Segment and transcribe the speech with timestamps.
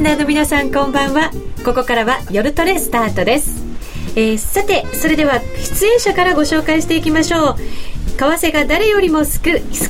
[0.00, 1.30] スナーの皆さんこんばんは。
[1.62, 3.62] ここからは夜トレスタートです。
[4.16, 7.56] えー、さてそれでは出演者からご紹介していきましょう。
[8.16, 9.24] 為替が誰よりも好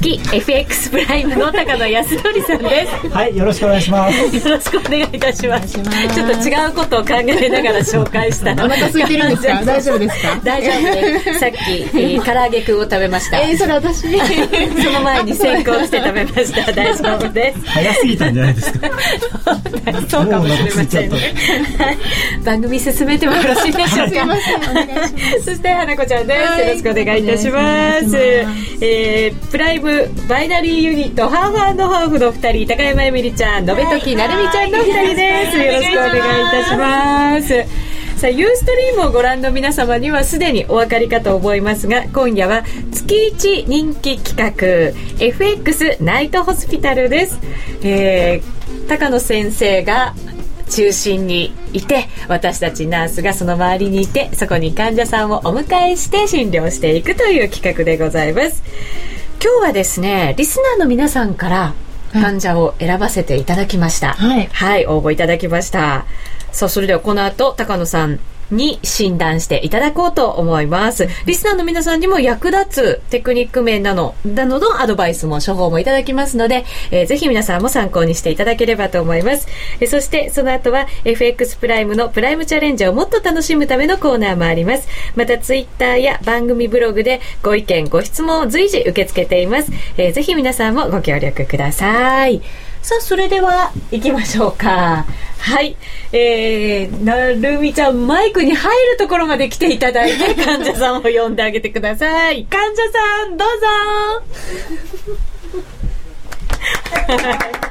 [0.01, 3.09] き FX プライムの高野康則さんです。
[3.09, 4.37] はいよろしくお願いします。
[4.49, 5.75] よろしくお願いいたします。
[5.75, 8.53] ちょっと違うことを考えながら紹介した。
[8.53, 9.63] お腹空いてるんですか？
[9.67, 10.41] 大丈夫ですか？
[10.45, 11.39] 大丈夫です。
[11.41, 13.41] さっき、えー、唐揚げくんを食べました。
[13.41, 14.01] えー、それ私。
[14.83, 16.73] その前に先行して食べました。
[16.73, 17.67] 大丈夫です。
[17.67, 18.91] 早すぎたんじゃないですか？
[20.09, 21.19] そうかもしれませんね。
[22.45, 24.27] 番組進めてもよろしいでしょうか？
[25.45, 35.59] そして花子ちゃんです、よろしくお願いいたしますえー、プライムバイナリーユニットハーフハーフの2人高山えみりちゃん延時なるみちゃんの2人です。
[35.59, 37.91] よろしくお願いいたします。
[38.21, 47.39] さあユーストリームをご覧の皆様にはすでにお分かりかと思いますが今夜は月一人気企画 FX ナイトホスピタルです、
[47.83, 50.15] えー、高野先生が
[50.71, 58.63] 中心にいて私たちナースがその周りにいてそこに患者さんをお迎えして診療していくという企画でございます。
[59.43, 61.75] 今日はですねリスナーの皆さんから
[62.13, 66.07] 患者を選ばせていただきました、はい、はい、応募いただきました。
[66.53, 68.19] さあそれではこの後高野さん
[68.51, 71.09] に診断していただこうと思います。
[71.27, 79.49] リスナーの皆さんにも役立つテクニック面なの、などのアドバイスも処方もいただきますので、えー、ぜひ皆さんも参考にしていただければと思います。
[79.81, 84.89] えー、そしてその後は FX プライムのプライムチャレンジをもっと楽しむためのコーナーもあります。
[85.17, 89.71] またツイッターや番組ブログでご意見、ご質問を随時受け付けています。
[89.97, 92.70] えー、ぜひ皆さんもご協力ください。
[92.83, 95.05] さあ、それでは行きましょうか。
[95.39, 95.77] はい。
[96.13, 102.45] えー、なるみちゃん、マイクに入るところまで来ていただいて、患者さんを呼んであげてください。
[102.45, 103.67] 患者さん、どうぞ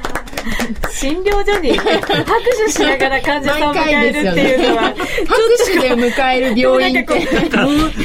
[0.90, 2.04] 診療所に拍
[2.66, 4.96] 手しながら患者さんを迎えるっていうのは、拍
[5.72, 7.14] 手で迎える病院って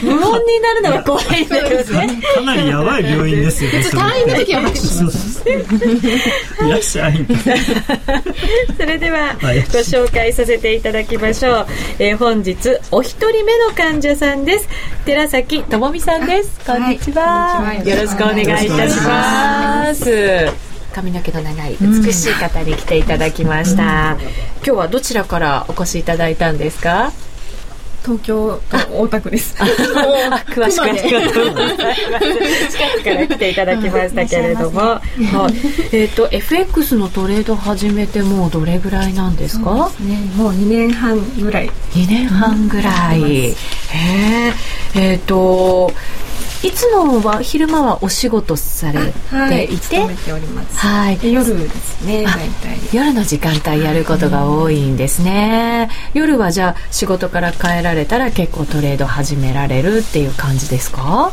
[0.02, 2.22] 無音になるのが怖いんだけどね。
[2.36, 3.80] かなりやばい病院ですよね。
[3.80, 5.35] 退院の時は拍手します。
[5.46, 7.26] いらっしゃい。
[8.78, 9.48] それでは、ご
[9.80, 11.68] 紹介させていただきましょう。
[12.00, 12.58] えー、本日、
[12.92, 14.68] お一人目の患者さんです。
[15.06, 16.60] 寺崎智美さんです。
[16.66, 17.74] こんにちは。
[17.84, 20.48] よろしくお願いいたします。
[20.94, 27.12] 髪の毛の長い美しい方に来ていただきました、うん、今日はどちらからお越しいただいたんですか？
[28.06, 28.62] 東京
[28.92, 29.56] 大田区です。
[29.58, 32.72] 詳しくありがとうございます。
[32.72, 39.90] 近くから来ていただきましたけれども、はい、えっ、ー、と FX のトレード始めてもうどれぐらいなんですか？
[39.90, 41.70] すね、もう2年半ぐらい。
[41.94, 43.24] 2年半ぐらい。
[43.24, 43.54] へえ。
[44.94, 45.92] えっ、ー、と
[46.66, 50.16] いつもは昼間はお仕事されていて、はい、
[50.74, 52.80] はい、夜ですね大体。
[52.92, 61.02] 夜の時間帯やることが多いんですね、うん、夜はじゃあ仕事から帰られたら結構トレード始められるっていう感じですか？
[61.02, 61.32] は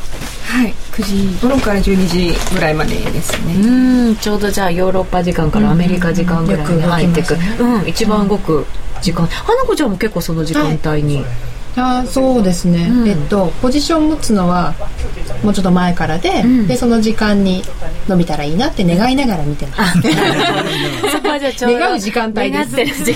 [0.67, 3.55] い9時頃から12時ぐらいまでですね。
[3.55, 8.67] うんちょうどじゃあヨーロッパ時間からアメリカ時間ぐらいに入ってく、うん、うん、一番動く
[9.01, 11.25] 時間、花子ちゃんも結構その時間帯に、はい
[11.77, 14.75] あそうですね、うん、えっとポジション持つのは
[15.43, 17.63] もうちょっと前からでうん、でその時間に
[18.09, 20.01] 伸びたらいいなって願いながら見てます。
[21.11, 23.13] そこはじゃあちょうど願う時間帯です。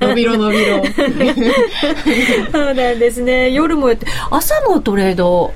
[0.00, 0.82] 伸びろ伸びろ。
[2.52, 3.50] そうなんですね。
[3.50, 5.52] 夜もやって朝もトレード？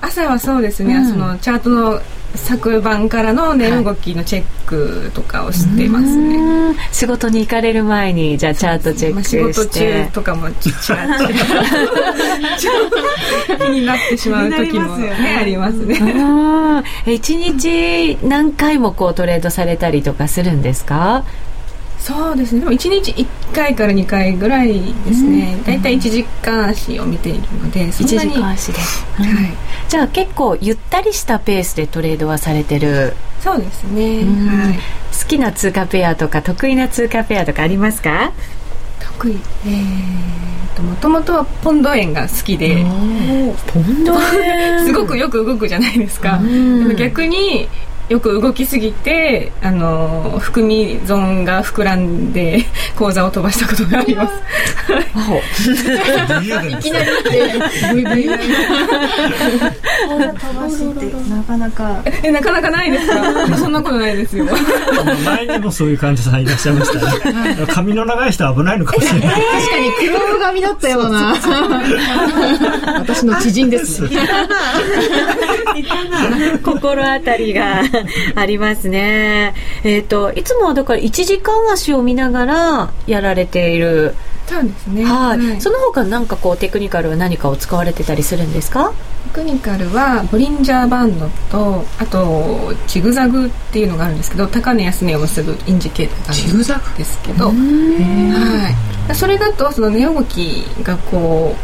[0.00, 2.00] 朝はそうですね、うん、そのチャートの
[2.34, 11.24] 昨晩からの値動きのチェックとかをしてますね、はい、仕事に行かれる前にじゃあチャートチェックして、まあ、仕事中とかもちらっと。
[13.64, 15.96] 気になってしまう時もねありますね。
[17.06, 21.24] 一日何回もこうトレードされたりとかするんですか？
[22.04, 22.60] そうですね。
[22.60, 25.58] でも1日1回から2回ぐらいですね。
[25.64, 28.78] 大体、うん、1時間足を見ているのでそんなに1時間足で、
[29.20, 29.52] うん、はい、
[29.88, 33.14] じゃあ結構ゆったりしたペースでトレードはされてる。
[33.40, 34.74] そうですね、はい、
[35.18, 38.32] 好きな通貨ペアとか得意な通貨ペアとかありますか？
[39.00, 42.84] 得意えーともともとはポンド円が好きで。
[43.72, 44.12] ポンド
[44.42, 44.84] 円。
[44.84, 46.38] すごくよく動くじゃないですか、
[46.98, 47.68] 逆に
[48.08, 52.64] よく動きすぎてあの含み損が膨らんで
[52.96, 54.34] 口座を飛ばしたことがあります。
[55.64, 57.30] いきなり飛
[60.54, 63.56] ばしってなかなかえなかなかないですか？
[63.56, 64.44] そんなことないですよ。
[65.24, 66.92] 前にもそういう患者さんいらっしゃいまし
[67.22, 67.56] た、ね。
[67.72, 69.30] 髪の長い人は危ないのかもしれない。
[69.30, 69.40] 確
[69.70, 71.34] かに黒髪だったような。
[72.98, 74.02] 私の知人です。
[76.62, 77.82] 心当たりが。
[78.34, 79.54] ありますね。
[79.82, 84.14] えっ、ー、と、いつもはだから1時間足を見ながらやられている。
[84.46, 85.04] そうですね。
[85.04, 85.38] はい。
[85.38, 88.92] はい、その他なんかこうテクニカルは何かを使われてたりするんですか？
[89.34, 96.98] テクニカルはボリンジャーバンドとあとジグザグっていうのがあるんですけど高値安値を結ぶインジケーターがジグザグ？
[96.98, 98.74] ですけど、は
[99.10, 101.56] い、それだとその値動きがこ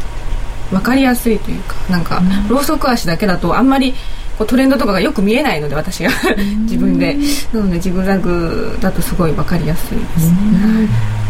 [0.73, 3.95] う分かりやすいというかなんかローソク足だけだとあんまり
[4.41, 6.09] こうトレンドとかがよく見えないので私が。
[6.63, 7.15] 自分で。
[7.53, 10.33] なのでジグザグだとすごい分かりやすいです。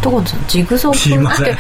[0.01, 0.97] 所さんジグザグ？
[0.97, 1.47] すいません。
[1.49, 1.59] 今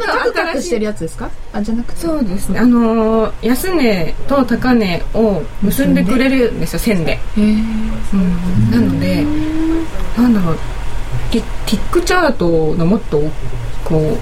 [0.00, 1.30] カクカクしてるやつですか？
[1.54, 2.00] あじゃなくて。
[2.00, 2.58] そうですね。
[2.58, 7.90] あの安値と高値を結んでくれるんですよ線で、うん、
[8.70, 9.24] なので
[10.18, 10.58] なんだろう。
[11.32, 13.18] ティックチャートのもっと
[13.82, 14.18] こう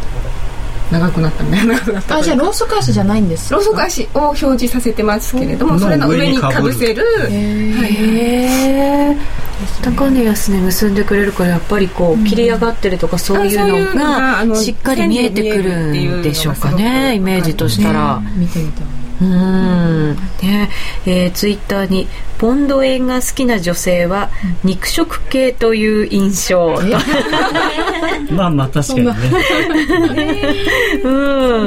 [0.92, 1.64] 長くなったね。
[1.64, 3.52] 長くなったあじゃあローソク足じゃないんです。
[3.52, 7.02] ローソク足を表示させてますけれどもそれの上にかぶせる。
[7.30, 9.16] へえ
[9.82, 20.16] 高値安値結んでくれるからやっぱりこう切り上がってるとかそういうのがしっかり見えてくるんでしょうかねイメージとしたら、見てみたいうん。
[20.42, 20.68] ね。
[21.06, 22.08] えー、ツイッターに
[22.38, 24.30] ポンド円が好きな女性は
[24.64, 26.74] 肉食系という印象、
[28.30, 29.14] まあまあ確かにね、
[31.04, 31.08] う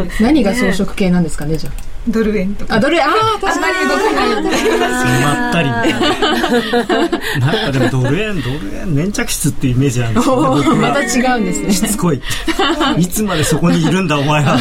[0.01, 2.75] ん、何が装飾系なんですかねじゃあドル円とか。
[2.75, 3.03] あドル円。
[3.03, 4.43] ああ確かに動かない
[5.21, 5.69] まったり。
[7.39, 11.73] なんかでもドル円ドル円粘着質っていうイメージなんですよ、ね、また違うんですね。
[11.73, 12.21] しつこい。
[12.97, 14.59] いつまでそこにいるんだお前は。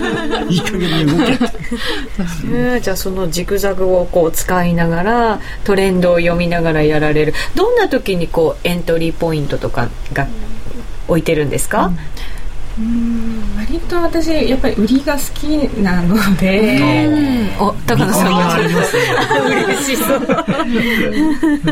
[0.48, 1.38] いい加減に動け。
[2.50, 7.34] えじゃあそのジグザグをこう使いながらトレンドを読みながらやられる。
[7.54, 10.26] どんな時にこうエントリーポイントとかが
[11.08, 11.98] 置いてるんですか、うん
[12.78, 13.35] うん
[13.68, 15.46] 割と私やっぱり売りが好き
[15.82, 18.58] なので、お高野さんが。
[19.64, 20.20] 嬉しそう。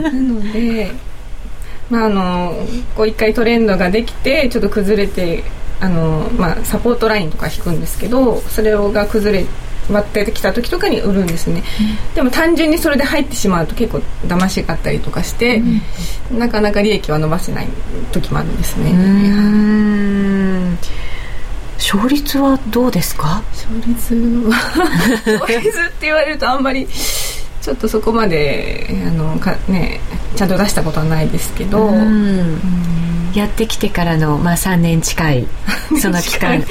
[0.01, 0.91] なので
[1.91, 2.55] まああの
[2.97, 5.45] こう一回トレンドができてちょっと崩れて
[5.81, 9.47] あの、まあ、サポートラインとか引くんですけどそれが崩れ
[9.91, 11.63] 割ってきた時とかに売るんですね、
[12.09, 15.63] うん、でも単純にそれで入ってしまうと結構騙しがあったりとかして、
[16.31, 17.69] うん、なかなか利益は伸ばせない
[18.11, 18.93] 時もあるんですね
[21.93, 23.43] 勝率はどうですか？
[23.53, 24.15] 勝率
[24.49, 24.57] は
[25.43, 26.87] 勝率って言われるとあんまり
[27.61, 30.01] ちょっとそこまであのか、ね、
[30.37, 31.91] ちゃんと出したことはないですけど、
[33.35, 35.47] やってきてからの、まあ、3年近い
[36.01, 36.67] その期間で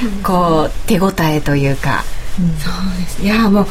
[0.24, 2.04] こう手応えというか。
[2.32, 3.22] そうです。
[3.22, 3.66] いやもう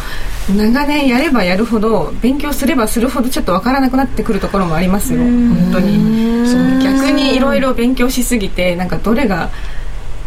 [0.53, 5.19] 長年やればやるほど勉強すればするほどちょっと分からなくなってくるところもありますよ。
[5.19, 6.81] 本当に。
[6.83, 9.49] 逆にいろいろ勉強しすぎてなんかどれが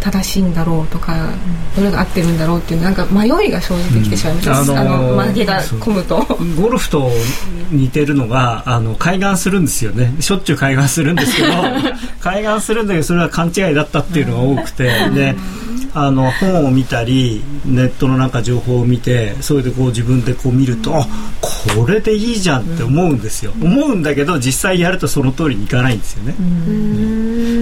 [0.05, 1.31] 正しいんだろうとか、
[1.75, 6.23] どれが合ってるんだろうっていうなんか迷いが生じてきてしまいます、うん、あのー、あの負けが込むと。
[6.61, 7.11] ゴルフと
[7.71, 10.15] 似てるのがあの海岸するんですよね。
[10.21, 11.49] しょっちゅう海岸するんですけど
[12.21, 14.85] 海岸するんだけどそれは勘違いだったっていうのが多くて。
[15.15, 15.35] で
[15.97, 21.07] あの本を見たりネットのなんか情報を見てそれでこう自分でこう見ると、あ
[21.41, 26.35] これでいいじゃんって思うんですよ、思うんだけど実際やるとその通りにいかないんですよね。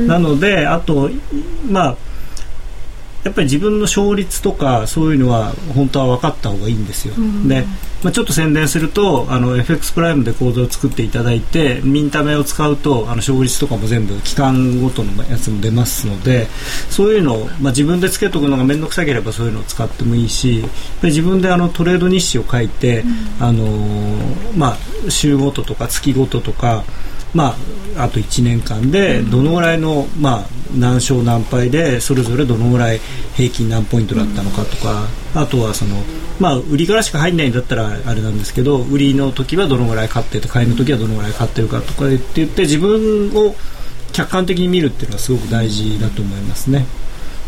[0.06, 1.10] なのであと
[1.70, 1.96] まあ
[3.24, 7.64] やっぱり自分の勝率とかそういうのは本当は分かった方がいいんですよ、うん、で、
[8.02, 16.48] まあ、ちょっと宣伝するとあの FX プライムで講座を作っていただいてミンタメを使うとあの勝率とかも全部期間ごとのやつも出ますので
[16.90, 20.64] そういうのを、まあ、自分でつけとくのが面倒くさければそういうのを使ってもいいし
[21.02, 23.02] 自分であのトレード日誌を書いて、
[23.40, 23.66] うん、あの
[24.56, 26.84] まあ、週ごととか月ごととか
[27.34, 27.56] ま
[27.96, 30.46] あ、あと1年間でどのぐらいの、まあ、
[30.76, 33.00] 何勝何敗でそれぞれどのぐらい
[33.34, 35.96] 平均何ポイントだったのかとかあとはその、
[36.38, 43.54] まあ、売りからしか入んないんだったらあれなんですけど売りの時はどのぐらい買ってて買いの時はどのぐらい買ってるかとかって言って自分を
[44.12, 46.84] 客観的に見るっていうのはすごく大事だと思いますね。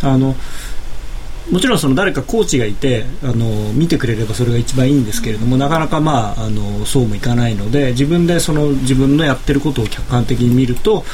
[0.02, 0.34] あの
[1.50, 11.04] もちろんその誰かコーチがいてあの見てくれればそれが一番いいんですけれどもなかなか、まあ、あのそうもいかないので自分でその自分のやってることを客観的に見ると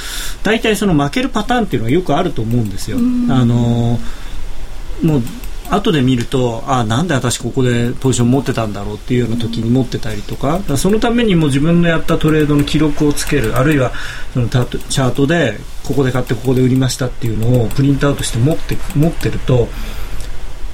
[0.42, 2.98] 大体その負けるパターンっていうのはよくあると思うんですよ。
[2.98, 3.98] あの
[5.02, 5.22] もう
[5.70, 13.92] 後で見るとあなんで私ここでポジション持ってたんだろうっていうような時に持ってたりとかそのためにも自分のやったトレードの記録をつけるあるいは
[14.34, 19.68] そのチャートでここで買ってここで売りましたっていうのをプリントアウトして持って持ってると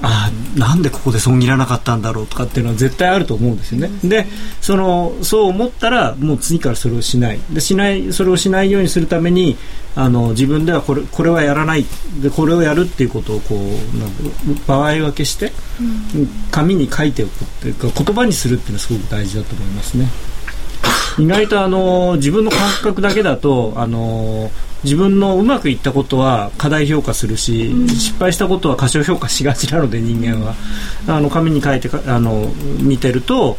[0.01, 3.89] あなんでここで損切らなかったんだろうとかっていうのは絶対あると思うんですよね。
[4.03, 4.27] で
[4.61, 9.57] そのそう思ったらもう次からそれをしないでしないそれをしないようにするために
[9.95, 11.85] あの自分ではこれこれはやらない
[12.21, 15.51] でこれをやるっていうことをこう場合分けして、
[16.51, 20.07] 紙に書いておくっていうか言葉にするっていうのはすごく大事だと思いますね。
[21.17, 24.51] 意外とあの自分の感覚だけだとあの
[24.83, 30.55] 自分のうまくいったことは過大評価するし、うん、失敗したことは過小評価しがちなので人間は。
[31.07, 33.57] あの紙に書いてあの見てると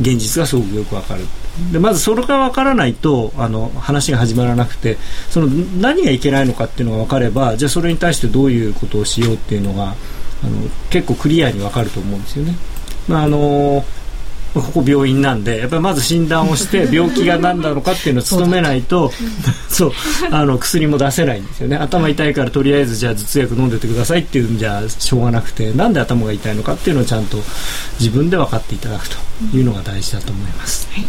[0.00, 1.24] 現実がすごくよくわかる。
[1.70, 4.96] でまずそれがわからないとあの話が始まらなくて
[5.28, 9.94] その何がいけないのかっていうのが分かればじゃあそれに対してどういうことをしようっていうのが
[10.42, 12.56] あの結構クリアに分かると思うんですよね。
[13.06, 13.84] まああの
[14.54, 19.10] ここ病院なんでやっぱりまず診断をして 病気が何なのかっていうのを務めないと
[19.68, 19.92] そう
[20.30, 21.76] あの薬も出せないんですよね。
[21.76, 27.38] 頭痛いからとりあえずじゃあ頭痛薬飲んでてくださいっていうんじゃしょうがなくてなんで頭が痛いのかっていうのをちゃんと
[27.98, 29.16] 自分で分かっていただくと
[29.54, 30.88] いうのが大事だと思います。
[30.92, 31.06] はい、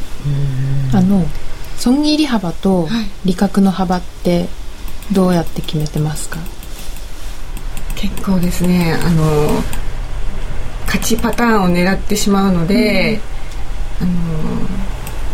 [0.93, 1.25] あの
[1.77, 2.87] 損切り幅と
[3.25, 4.47] 利確の幅って
[5.11, 6.39] どうやって決めてますか？
[7.95, 9.63] 結構ですねあの
[10.93, 13.19] 勝ちパターンを狙ってしまうので、
[13.99, 14.67] うん、あの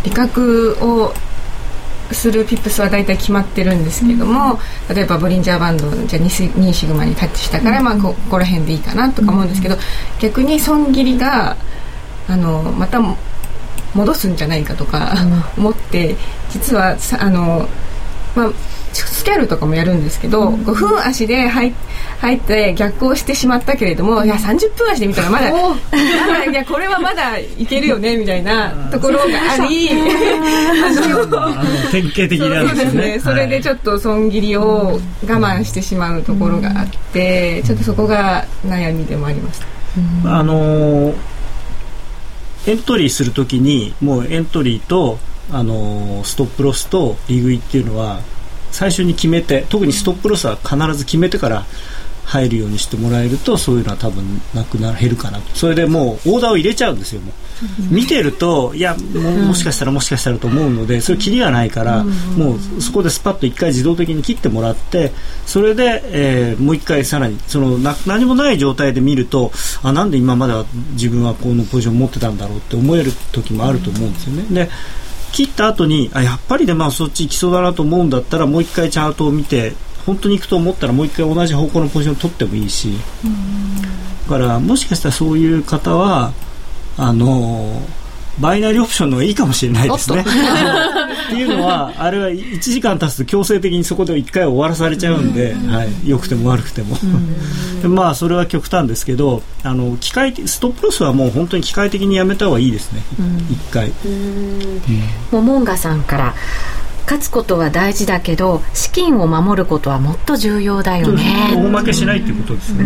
[0.04, 1.14] 利確を
[2.14, 4.58] するピップスは大体決まってるんですけども、
[4.90, 9.76] うん、例えばボリンジャーバンドじゃあ 2, 2シグマにタッチしたから、うん、まあここら辺でいいかなとか思うんですけど、
[10.22, 11.58] 逆に損切りが
[12.30, 13.02] あのまた
[13.94, 15.14] 戻すんじゃないかとか
[15.58, 16.16] 思って、
[16.50, 17.68] 実はあの、
[18.34, 18.52] まあ、
[18.94, 21.74] スキャルとかもやるんですけど、うん、5分足で入
[22.20, 25.78] 入って逆行してしまったけれども、いや30分足で見たらまだま
[26.28, 29.90] だいやこれはまだいけるよねみたいなところがあり
[31.92, 39.80] 典型的なんですね、ね、それでちょっと損切りを我慢してしまうところがあって、ちょっとそこが悩みでもありました。
[40.26, 41.14] あの
[42.68, 45.18] エントリーするときにもうエントリーと
[45.52, 48.22] あのストップロスと利食いっていうのは
[48.72, 51.66] 最初に決めて特にストップロスは必ず決めてから
[52.30, 54.24] 入るようにしてもらえるとそういうのは多分
[54.54, 55.56] なくな減るかなと。
[55.56, 57.34] それでもうオーダーを入れちゃうんですよもう。
[57.92, 65.12] 見てるといやももしかしたらもしかしたらと思うのでそれきりがないからもうそこでスパッと1回自動的に切ってもらって
[65.46, 69.52] それで、えー、もう1回さらにそのな何もない状態で見ると
[69.84, 74.46] あなんで今までは自分はこのポジション持ってたんだろうって思える時もあると思うんですよね。
[74.66, 74.70] で
[75.32, 79.74] 切った後にあやっぱりでまあそっち行きそうだなと思うんだったらもう一回チャートを見て
[80.06, 82.94] 本当に行くと思ったらもう一回同じ方向のポジションを取ってもいいし。
[84.30, 86.34] だからもしかしたらそういう方は
[86.98, 87.82] あの
[88.40, 90.22] バイナリーオプションの方がいいかもしれないですね。
[90.22, 96.96] っていうのはあれは1時間経つと強制的にそこで1回終わらされちゃうんで、はい、良くても悪くても。
[97.82, 103.92] でまあそれは極端ですけどあの機械ストップロスはもう本当に機械的にやめた方がいいですね、うん、1回。
[105.32, 106.34] モモンガさんから
[107.04, 111.54] 勝つことは大事だけど資金を守ることはもっと重要だよね。
[111.56, 112.84] 大負けしないっていうことですね。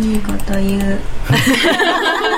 [0.00, 0.98] いいこと言う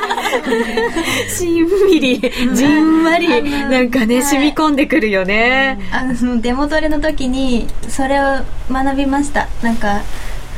[1.29, 2.21] しんみり
[2.55, 5.79] じんわりなんかね、染み込んでくるよね。
[5.93, 8.23] あのデモトレの時にそれを
[8.71, 9.49] 学びました。
[9.63, 10.03] なんか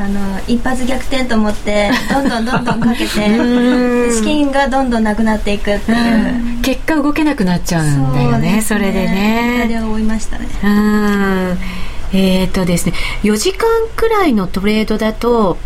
[0.01, 3.09] あの一発逆転と思ってどんどんどんどんかけて
[4.15, 6.63] 資金がどんどんなくなっていくっていう。
[6.63, 9.63] 結果動けなくなっちゃうんだよね、ね、それでね。
[9.63, 10.47] それで追いましたね。
[10.63, 11.59] うん。
[12.13, 15.59] えっ、ー、とですね4時間くらいのトレードだと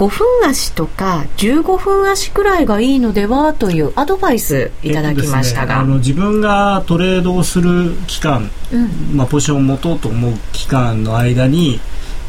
[0.00, 11.80] 5分足とか15分足くらいがいいのではというアドバイスいただきましたが、えっとね、あの自分がトレードをする期間、うん、まあ、ポジションを持とうと思う期間の間に、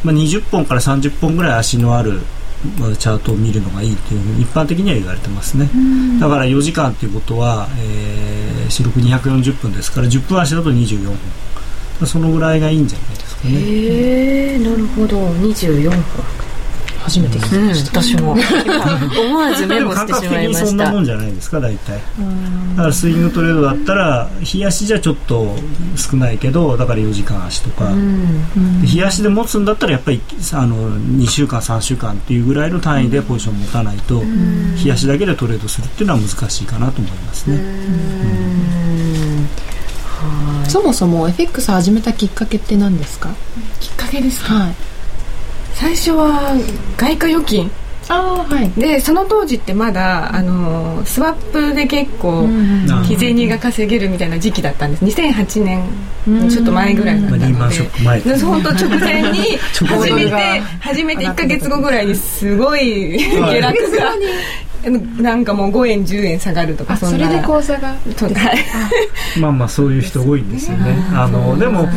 [0.03, 2.19] まあ、20本から30本ぐらい足のある
[2.99, 5.69] チャートを見るのがいいという一般的には言われてますね、
[6.19, 11.17] だから4時間ということは、えー、四六240分ですから10分足だと24分
[12.05, 13.53] そのぐらいがいいんじゃないですかね。
[13.53, 15.17] へえなるほど。
[15.17, 16.40] 24分
[17.03, 18.31] 初めて聞きました、うん、私も。
[19.27, 20.65] 思わずメモしてしまいました。
[20.67, 21.99] そんなもんじゃないですか大体。
[22.75, 25.55] だからスイングトレードだったら日足じゃちょっと
[25.95, 27.89] 少ないけどだから4時間足とか、
[28.85, 30.21] 日足で持つんだったらやっぱり
[30.53, 34.23] あの2週間3週間っていうぐらいの単位でポジション持たないと、
[34.75, 37.59] 日足だけでトレードするっていうのは難しいかなと思いますね。
[40.67, 43.29] そもそも FX 始めたきっかけって何ですか？
[43.79, 44.75] きっかけですか、はい
[45.81, 46.53] 最初は
[46.95, 47.71] 外貨預金。
[48.07, 52.45] あはい、でその当時ってまだあのスワップで結構
[53.05, 55.05] 日銭が稼げるみたいな時期だったんです。
[55.05, 57.53] 2008年ちょっと前ぐらいだったので、
[58.43, 59.21] 本当直前。
[59.31, 59.57] に
[59.87, 64.13] 初めて初めて1か月後ぐらいにすごい下落が。
[65.21, 67.95] なんかもう5円10円下がるとかそれで口座が
[69.39, 70.95] まあまあそういう人多いんですよね。
[71.13, 71.87] あのでも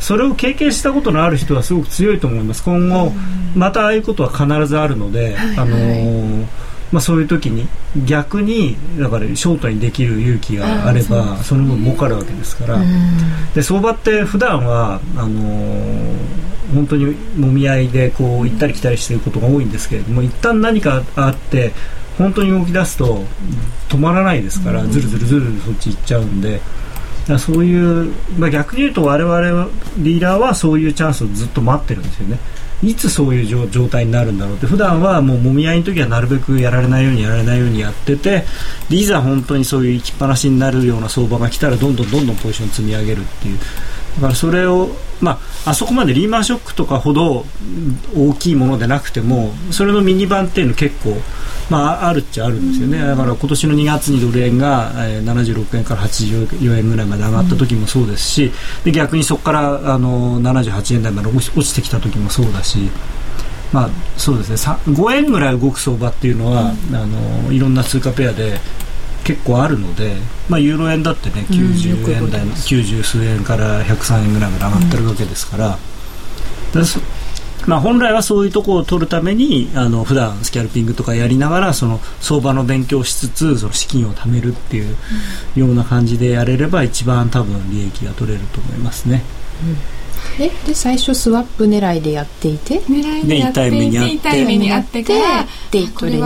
[0.00, 2.62] それを経験したことのある人はすごく強いと思います。
[2.62, 3.12] 今後
[3.54, 6.46] またああいうことは必ずあるので、あの
[6.92, 7.68] まあ、そういう時に
[8.06, 12.78] 逆にだからショートにできる勇気があればその分儲かるわけですから。
[13.54, 21.72] で相場って普段はあのー、本当にもみ合いでこう行ったり来たりしていることが多いんですけれども一旦何かあって
[22.16, 23.22] 本当に動き出すと
[23.88, 26.60] 止まらないですからずるずるずるずるそっち行っちゃうんで。
[27.28, 29.68] だそういう、まあ、逆に言うと我々
[29.98, 32.38] リーダーはそういうチャンスをずっと待ってるんですよね。
[32.82, 38.44] いつそういう状態になるんだろうって普段はもうもみ合いの時はなるべくやられないようにやられないようにやってて
[38.88, 43.58] いざ本当にそういう行きっぱなしになるような相場が来たらどんどんどんどんポジション積み上げるっていう
[44.18, 44.90] だからそれを、
[45.20, 47.44] まあ、あそこまでリーマンショックとかほど
[48.16, 51.16] 大きいものでなくてもそれのミニ版っていうの結構、
[51.70, 52.98] まあ、あるっちゃあるんですよね。
[52.98, 58.52] だから今年の2月にドル円が、えー、76円から84円ぐらいまで上がった時もそうですし
[58.84, 62.90] で逆にそこからあの78円台まで落ちてきた時もそうだし。
[63.70, 64.56] まあ、そうですね。
[64.86, 68.58] 5円ぐらい動く相場っていうのは、うん、あのいろんな通貨ペアで
[69.24, 70.16] 結構あるので、
[70.48, 75.78] まあ、ユーロ円だってね90円台、うん、90数円から103円ぐらいまで上がってるわけですから,、
[77.66, 84.96] まあ、本来はそういうところを取るためにあの普段スキャルピングとかやりながらその相場の勉強しつつその資金を貯めるっていう
[85.54, 89.22] ような感じでやれれば一番多分利益が取れると思いますね。
[89.62, 95.04] うん、でで最初スワップ狙いでやっていて狙いでやっていて痛い目にあって。
[95.04, 96.22] からでこれに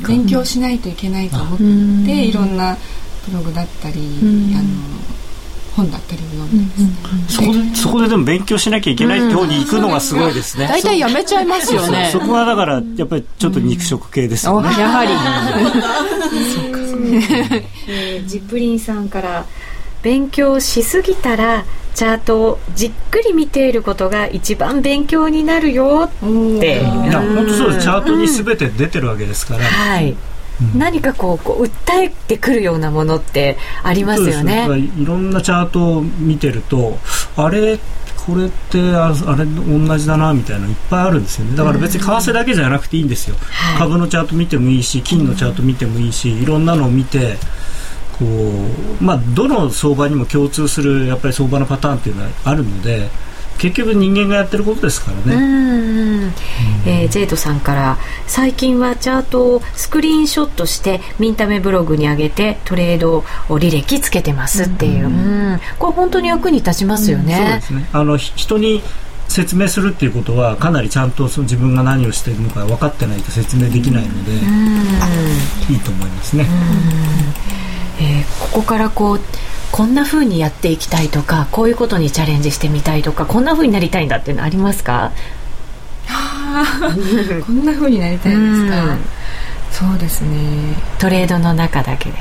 [0.00, 2.76] 勉強しないといけないと思っていろんな
[3.28, 4.24] ブログだったりあ
[4.62, 5.04] の
[5.74, 6.74] 本だったりを読んで、
[7.28, 10.68] そこでそこででも勉強しなきゃいけないって方に行くのがすごいですね。
[10.68, 12.10] 大体やめちゃいますよね。
[12.12, 15.10] そこはだからやっぱりちょっと肉食系ですよね、やはり。
[17.88, 19.44] えー、ジップリンさんから
[20.02, 26.10] 勉強しすぎたらチャートをじっくり見ていることが一番勉強になるよ。
[26.10, 27.84] っていや本当そうです。
[27.84, 30.16] チャートに全て出てるわけですから、はい。
[30.72, 34.66] うん、何かこうこう訴えてくるようなものってありますよね。
[34.98, 36.98] いろんなチャートを見てると
[37.36, 37.78] あれ
[38.26, 41.56] これってあれ同じだなみたいなのいっぱいあるんですよね。
[41.56, 47.36] だから別に為替だけじゃなくていいんですよ、うん、株のチャート見てもいいし金のチャート見てもいいしいろんなのを見て
[48.18, 48.24] こ
[49.00, 53.08] う、まあ、どの相場にも共通するやっぱり相場のパターンっていうのはあるので
[53.58, 55.36] 結局人間がやってることですからね。
[55.36, 56.32] うん
[56.86, 67.34] えー、ジェイドさんから最近はチャートをスクリーンショットしてミンタメブログに上げてトレードを履歴つけてますっていう、うんこれ本当に役に立ちますよね。
[67.36, 67.88] そうですね。
[67.92, 68.82] あの人に
[69.28, 74.32] 説明するっていうことはかなりちゃんとその自分が何をしているのか分かってないと説明できないので、
[75.72, 76.46] いいと思いますね。
[78.00, 79.20] えー、ここからこう
[79.70, 85.12] こんな風にやっていきたいとかこういうことにチャレンジしてみたいとかこんな風になりたいんだっていうのありますか？
[87.46, 88.98] こんな風になりたいですか、うん、
[89.70, 90.76] そうですね。
[90.98, 92.18] トレードの中だけで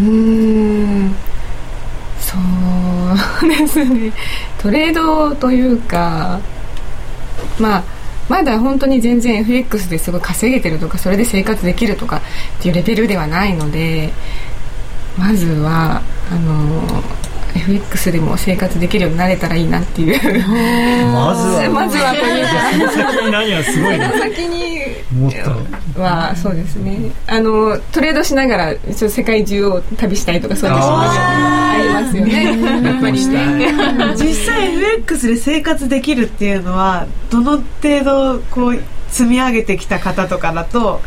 [0.00, 1.14] うん。
[2.20, 2.36] そ
[3.46, 4.12] うですね。
[4.58, 6.40] トレードというか
[7.58, 7.84] まあ
[8.28, 12.20] まだ本当に全然 FX ですごい稼げてるとかそれで生活できるとか
[12.58, 14.12] っていうレベルではないので
[15.16, 17.02] まずはあの
[17.56, 20.46] FX でも生活できるようになれたらいいなっていう。
[21.12, 21.70] まずは。
[21.72, 24.77] まずはというか先に
[25.12, 27.12] 何はすごいね先にはそうですね。
[27.26, 32.44] あのトレードしながら世界中を旅したいとかそういう気持ちありますよね。
[32.82, 33.72] やっぱりね。
[34.16, 38.78] 実際 FX で生活できるっていうのはどの程度こう
[39.10, 41.00] 積み上げてきた方とかだと、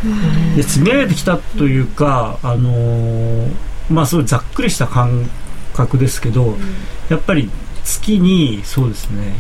[0.62, 3.54] 積み上げてきたというかあのー、
[3.90, 5.30] まあすごいざっくりした感
[5.74, 6.58] 覚ですけど、うん、
[7.10, 7.50] やっぱり
[7.84, 9.34] 月にそうですね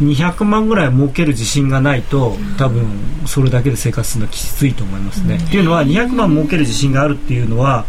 [0.00, 2.86] 200万ぐらい儲ける自信がないと多分
[3.26, 5.34] それだけで生活するのはきついと思いますね。
[5.36, 7.84] うん、っていうのは200万儲ける自信があるっていうのは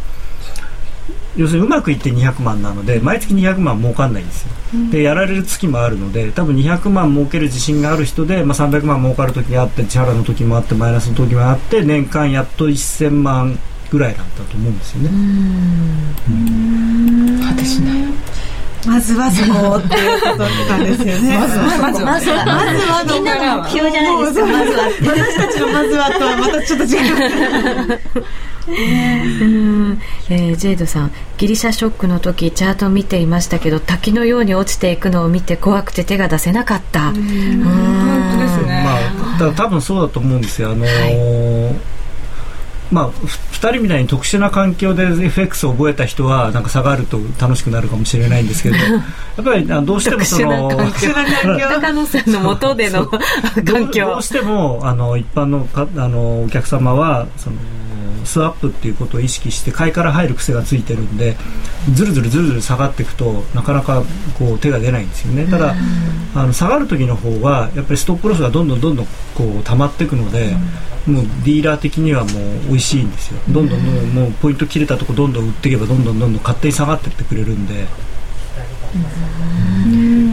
[1.37, 13.57] 要するにうまくいって200万なので毎月200万儲かんないんですよ、うん、でやられる月もあるので多分200万儲ける自信がある人で、まあ、300万儲かる時があって千原の時もあってマイナスの時もあって年間やっと1000万
[13.91, 15.09] ぐらいだったと思うんですよね。
[17.45, 17.97] 果てしない
[18.85, 21.37] まずはそこっていうことなんですよね。
[21.37, 24.45] まずはまずはまずはまずはみんなの目標じゃないですか。
[24.47, 28.31] まずは私たちのまずはとはまたちょっと違う。
[28.67, 37.09] うんえー、ジェイドさんギリシャショックの時チャートを見ていましたけど滝のように落ちていくのを見て怖くて手が出せなかった。
[37.09, 37.15] うん。
[37.15, 40.71] 本当ですね、まあ、だ多分そうだと思うんですよ。
[40.71, 41.90] あのーはい
[42.91, 51.67] まあ、2人みたいに特殊な環境で FX を覚えた人はなんか下がると楽しくなるかもしれないんですけど やっぱりどうしてもその特殊な環境。
[51.81, 53.07] 高野さんの元での
[53.65, 54.05] 環境。
[54.07, 57.55] どうしてもあの一般のかあのお客様はその
[58.25, 61.35] スワップっていうことを意識して買いから入る癖がついてるんで
[61.93, 64.03] ずるずるずるずる下がっていくとなかなか
[64.37, 65.45] こう手が出ないんですよね。
[65.47, 65.75] ただ
[66.35, 69.05] あの下がる時の方はやっぱりストップロスがどんどんどんどん
[69.35, 70.55] こう溜まっていくので
[71.05, 72.33] もうディーラー的にはもう
[72.67, 73.39] 美味しいんですよ。
[73.49, 74.05] どんどんどんどん。
[74.25, 77.85] もうポイント切れたとこどんどん売っていけばどんどんどんどん勝手に下がっていってくれるんで。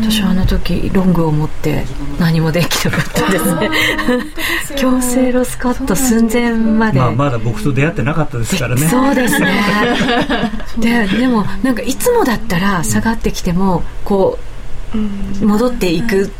[0.00, 1.84] 私はあの時ロングを持って
[2.18, 3.70] 何もできなかったですね。
[4.76, 8.88] 強制ロスカット寸前まで、まあ、まだ僕と出会ってなかったですからね。
[8.88, 9.62] そうですね。
[10.78, 14.38] ででもなんかいつもだったら下がってきてもこ
[15.40, 16.32] う戻っていく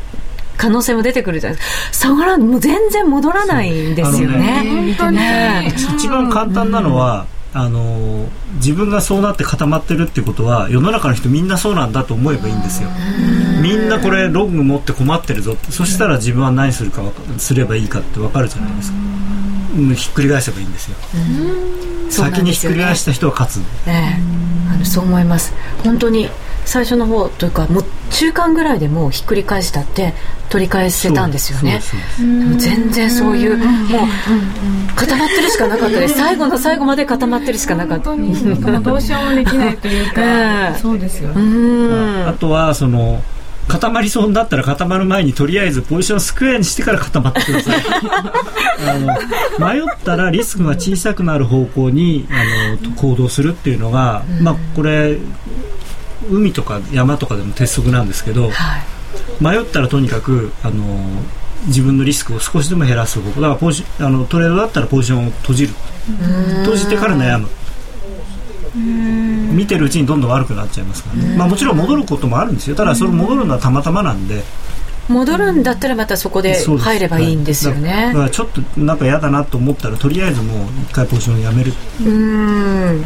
[0.56, 2.08] 可能性も出てくるじゃないですか。
[2.08, 4.94] 下がらもう全然戻らないんですよね。
[5.12, 5.74] ね。
[5.96, 12.90] 一番簡単なのは、あの自分がそうなって固まってるってことは世の中の人みんなそうなんだと思えばいいんですよ。
[13.62, 15.72] みんなこれロング持って困ってるぞって。
[15.72, 17.02] そしたら自分は何するか
[17.38, 18.98] すればいいかって分かるじゃないですか。
[18.98, 19.27] うん
[19.94, 20.96] ひっくり返せばいいんですよ。
[22.11, 24.20] 先にひっくり返した人は勝つ、ね、
[24.72, 25.52] あのそう思います。
[25.85, 26.28] 本当に
[26.64, 30.12] 最初の方というかもう中間ぐらいでもうひっくり返したって
[30.48, 31.81] 取り返せたんですよね。
[32.59, 33.68] 全然そういうもう
[34.96, 36.18] 固まってるしかなかったです。
[36.18, 38.11] 最後の最後まで固まってるしかなかった。
[38.11, 38.83] 本当に。
[38.83, 40.78] どうしようもできないというか、 ええ。
[40.78, 41.31] そうですよ。
[41.31, 42.28] ねうん。
[42.28, 43.22] あとはその
[43.68, 47.83] 固まりそうになったら固まる前にとりあえずポジションスクエアにしてから固まってください。
[48.88, 49.07] あの
[49.72, 55.18] 迷ったらリスクが小さくなる方向にあの行動するっていうのが、まあこれ
[56.31, 58.54] 海とか山とかでも鉄則なんですけどはい。
[59.40, 60.85] 迷ったらとにかくあの
[61.66, 63.40] 自分のリスクを少しでも減らす方向。
[63.40, 65.74] だからポジあのトレードだったらポジションを閉じる。
[66.62, 67.48] 閉じてから悩む
[68.78, 72.76] 見てるうちにどんどん悪くなっちゃいますからね、まあ、もちろん戻ることもあるんですよ。
[72.76, 74.42] ただそれ戻るのはたまたまなんで。
[75.08, 77.82] 戻るんだったらまたそこで入ればいいんですよはい。
[77.82, 81.72] だねからちょっとなんか嫌だなと思ったらとりあえずもう一回ポジションをやめる。
[82.04, 83.04] うん。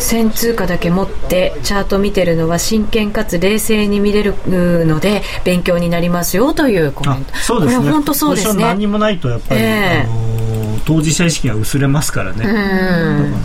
[0.00, 7.36] 線通貨だけ持ってチャート見てるのは真剣かつ冷静に見れるので勉強になりますよというコメント。
[7.36, 7.78] そうですね。
[7.78, 10.04] これ本当そうですポジション何もないとやっぱり、ええ。
[10.04, 12.58] あの当事者意識が薄れますからね、だから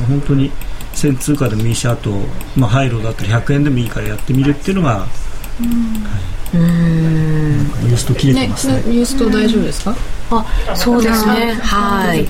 [0.08, 0.52] 本当に
[0.94, 2.12] 線通貨でもいいしあと、
[2.56, 5.08] まあ、ハイローだったら100円でもいいからやってみるっていうのが
[6.54, 7.58] うん。
[7.58, 8.84] なんかユースト切れてねますね。
[8.86, 9.96] ニュースと大丈夫ですか？
[10.32, 11.54] あそうですね。
[11.54, 12.28] はい。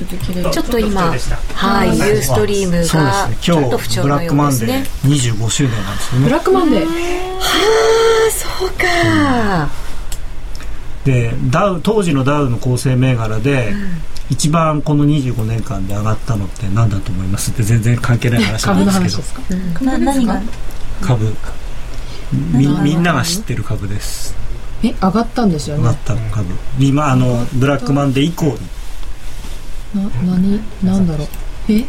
[0.51, 1.11] ちょっと今
[1.55, 3.55] はいユーストリームそうがですね。
[3.55, 6.25] 今ちょっと不調日ブラッのようですクマンデーね25周年なんですよね。
[6.25, 6.87] ブラックマンデー？
[6.87, 6.89] あ
[8.59, 9.69] そうか。
[11.03, 13.73] でダウ当時のダウの構成銘柄で、
[14.31, 17.51] 一番この25年間で上がったのって何だと思います？
[17.51, 19.11] って全然関係ない話な株んですけど。
[19.11, 19.85] の話ですか？
[19.85, 20.41] な何が？
[21.01, 21.35] 株。
[22.53, 24.33] みみんなが知ってる株です。
[24.83, 26.55] え上がったんですよ上がねった株。
[26.79, 28.53] 今あのブラックマンデー以降に。
[29.93, 31.27] な何なんだろう？
[31.67, 31.85] え？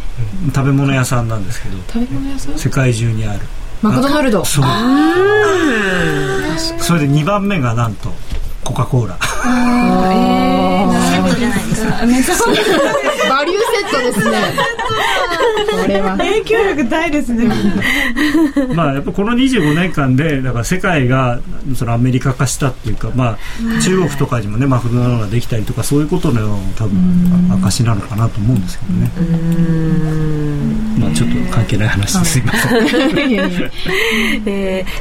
[0.52, 1.78] 食べ物屋さんなんですけど。
[1.86, 2.58] 食べ物屋さん？
[2.58, 3.40] 世界中にある。
[3.82, 4.44] マクドナルド。
[4.44, 4.64] そう。
[6.80, 8.10] それで2番目がなんと
[8.64, 9.18] コカ・コーラ。
[11.24, 13.11] そうじゃないですか
[13.42, 14.38] バリューセットですね。
[15.82, 16.16] これは。
[16.16, 17.52] 影響力大ですね。
[18.74, 21.40] まあやっぱこの25年間でだから世界が
[21.74, 23.36] そのアメリカ化したっていうかま
[23.78, 29.10] あ中国とかにもねマクドナルドができたりとかそういうことの多分証なのかなと思うんですけどね。
[30.98, 32.38] まあちょっと関係ない話です。
[32.38, 32.90] いません。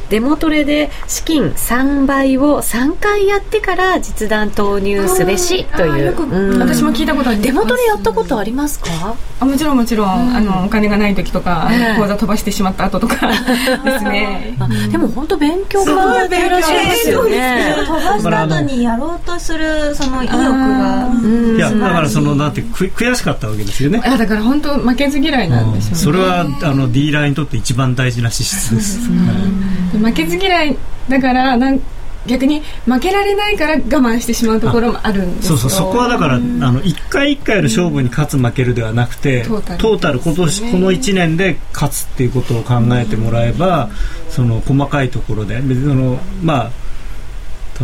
[0.09, 6.59] デモトレで資金3倍を3回やってから実弾投入すべしという。
[6.59, 7.51] 私も聞いたことあります。
[7.51, 9.15] デモトレやったことありますか？
[9.39, 11.99] あもちろんもちろん、あのお金がない時とか、ええ。
[11.99, 13.15] 口座飛ばしてしまった後とか
[13.83, 14.55] ですね。
[14.59, 17.75] あでも本当勉強家でいらっしゃいますよね。
[17.85, 21.07] 飛ばした後にやろうとするその意欲が。
[21.07, 24.01] うんいやだからそのなんてく悔しかったわけですよね。
[24.05, 28.99] いやだから本当負けず嫌いなんですよね、それはあのディーラーにとって一番大事な資質です。
[29.97, 30.77] 負けず嫌い
[31.09, 31.79] だからなん
[32.27, 35.57] 逆に負けられないから我慢してしまうところもあるんですよ。
[35.57, 43.89] そうそうそこはだからあの一回一回の勝負に勝つ負けるではなくて、トータルトータル今年この1年で勝つっていうことを考えてもらえば、
[44.29, 46.71] その細かいところで別のまあ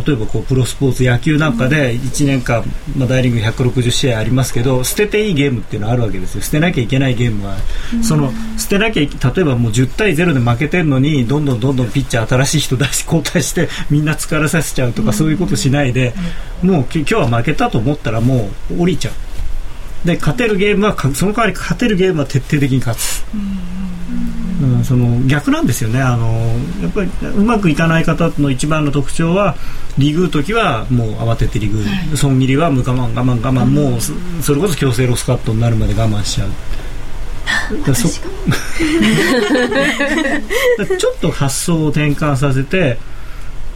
[0.06, 2.64] 例えばこうプロスポーツ野球なんかで1年間、
[2.96, 6.42] まあ、大リーグ160試合ありますけど捨てていいゲームっていうのはあるわけですよ。
[6.42, 7.56] 捨てなきゃいけないゲームは、
[8.02, 16.14] その捨てなきゃい例えばもう10対0で負けてるのにどんどんどんどんピッチャー新しい人出し交代して みんな疲れさせちゃうとか、そういうことしないで、
[16.62, 19.14] もうき今日は負けたと思ったらもう降りちゃう。
[20.04, 23.58] で勝てるゲームはその代わり勝てるゲームは徹底的に勝つ、うん、
[24.84, 26.00] その逆なんですよね。
[26.00, 26.32] あの
[26.82, 29.56] やっぱりうまくいかない方の一番の特徴は
[29.96, 34.00] リグう時はもう慌ててリグう、はい、損切りはもう我慢我慢我慢、うん、もう
[34.42, 36.48] それこそ強制ロスカットになるまで我慢しちゃう。
[37.86, 42.98] だそ ちょっと発想を転換させて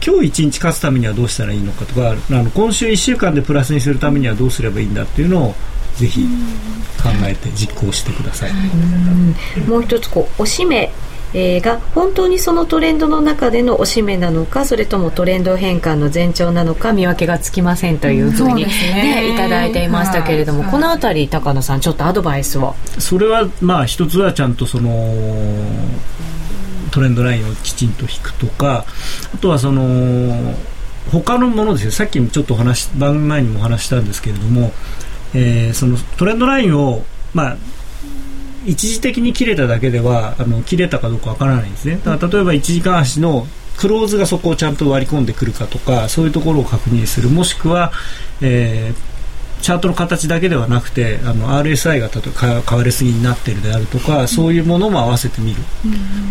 [0.05, 5.55] 今日一日勝つためにはどうしたらいいのかとかあの今週1週間でプラスにするためにはどうすればいいんだっていうのを
[5.97, 6.27] ぜひ
[7.01, 8.51] 考えて実行してください。
[9.67, 10.91] もう一つこうおしめ
[11.33, 22.75] えー、が本当にそのトレンドの中でのおしめなのかそれともトレンド変換の前兆なのか見分けがつきませんというふうに、ねいただいていましたけれども、はい、この辺り高野さんちょっとアドバイスを。
[22.99, 24.91] それはまあ一つはちゃんとその
[26.91, 28.85] トレンドラインをきちんと引くとか
[29.33, 30.53] あとはその
[31.11, 31.91] 他のものですよ。
[31.91, 34.71] さっきもちょっと話番組前にもお話したんですけれども
[35.33, 37.57] えー、そのトレンドラインを、まあ、
[38.65, 41.99] 一時的に切れただけではあの切れたかどうかわからないんですね。
[42.03, 47.29] だから例えば1時間足のクローズがそこをちゃんと割り込んでくるかとかそういうところを確認する。
[47.29, 47.91] もしくは、
[48.41, 49.12] えー
[49.63, 55.61] チャートの形だけではなくてあの RSI が例えば変わりすぎになっているであるとか、そういうものも合わせてみる。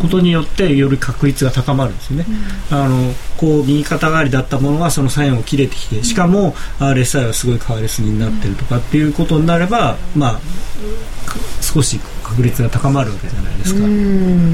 [0.00, 2.26] ことによってより確率が高まるんですよね、
[2.70, 10.40] あのこう右肩上がりだったものがその左右を切れてきてしかも RSI はすごい変わりすぎになっているとかっていうことになれば、まあ、
[11.60, 12.00] 少し
[12.32, 13.86] 確率が高まるわけじゃないですか。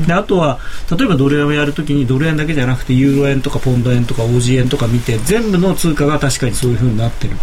[0.07, 0.59] であとは
[0.97, 7.37] 例えばドル円をやるときにドル円だけじゃなくてユーロ円とかポンド円とか OG 円とか見て全部の通貨が確かにそういうふうになってる。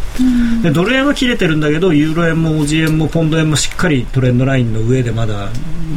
[0.62, 5.50] でドル円は切れてるんだけどユーロ円も OG 円もポンド円もしっかりトレンドラインの上でまだ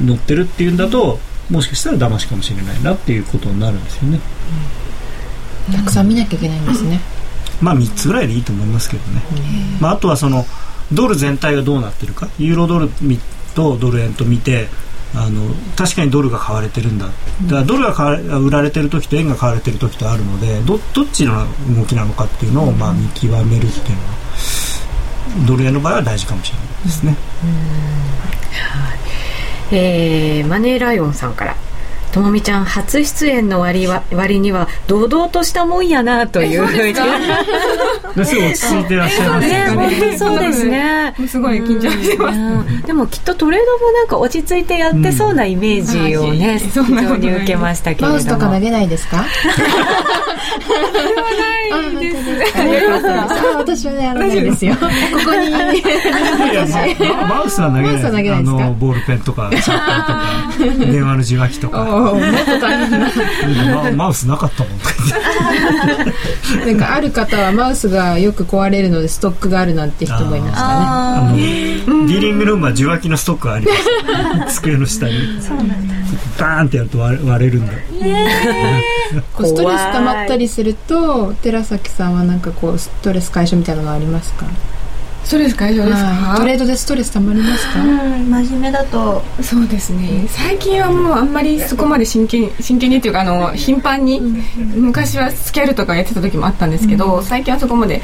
[0.05, 1.19] 乗ってるっていうんだと
[1.51, 4.21] もしかしたら騙しかもしれないなっていうことになるんですよね。
[5.75, 7.01] たくさん見なきゃいけないんですね。
[7.61, 9.23] まあ3つぐらいでいいと思いますけどね、
[9.81, 10.47] まあ、あとはその
[10.93, 12.29] ドル全体がどうなってるか。
[12.39, 12.91] ユーロドル
[13.59, 14.69] とドル円と見て
[15.17, 17.07] あの確かにドルが買われてるんだ。
[17.07, 21.45] だからドルが買わ売られてる時と円が買われてる時とあるのでどどっちの
[21.75, 24.19] 動きなのかっていうのを、まあ、見極めるっていうのは
[25.49, 27.17] ドル円の場合は大事かもしれないですね。
[29.73, 31.57] えー、マネーライオンさんから
[32.19, 36.95] ともみちゃん初出演の割は割には堂々としたもんやなというふうに
[38.27, 39.65] すごい落ち着いてらっしゃいますね。
[39.69, 41.15] 本当にそうですね。
[41.29, 46.83] すごい緊張してます、でもきっとトレードもなんか落ち着いてやってそうなイメージをね、非常
[47.17, 48.13] に受けましたけれども。
[48.15, 49.25] マウスとか投げないですか？
[51.79, 52.29] ないです。
[53.57, 54.75] 私はね、あのないですよ。
[54.75, 54.81] こ
[55.25, 55.51] こに。
[57.29, 58.03] マウスは投げない。
[58.03, 60.07] 投げないあの、ボールペンとか、シャッター
[61.61, 63.91] とか、電話の受話器とか。
[63.97, 64.73] マウスなかったもん。
[66.67, 71.37] なんか、ある方はマウスがよく壊れるのでストックがあるなんて人もいましたね。
[71.37, 74.57] ディーリングルームは受話器のストックがあります。
[74.57, 75.13] 机の下に。
[75.41, 75.95] そうなんだ。
[76.39, 77.73] バーンってやると割れるんだ。
[77.73, 84.47] ストレス溜まったりすると、寺崎さんはなんかこう、ストレス解消みたいなのありますか？
[85.25, 89.23] ストレス解消ですか、トレードでストレスたまりますか、うん、真面目だと。
[89.43, 90.27] そうですね。
[90.29, 94.21] 最近はもうあんまりそこまで真剣真剣にっていうかあの頻繁に、
[94.57, 98.01] 昔はスキャルとかやってた時もあったんですけど、最近はそこまで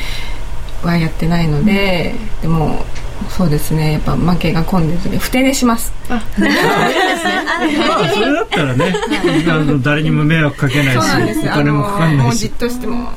[0.82, 2.84] はやってないので、でも
[3.28, 3.92] そうですね。
[3.92, 5.92] やっぱ負けが込んでる不定でします。
[6.08, 8.94] あまあそれだったらね
[9.48, 12.38] あの誰にも迷惑かけないしお金もかかんないし。
[12.40, 13.10] じっとしても。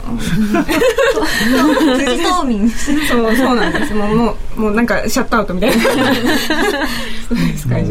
[1.97, 2.83] 冬眠そ
[3.31, 3.93] うそうなんです。
[3.93, 5.77] もうもうもうなんかシャットアウトみたいな。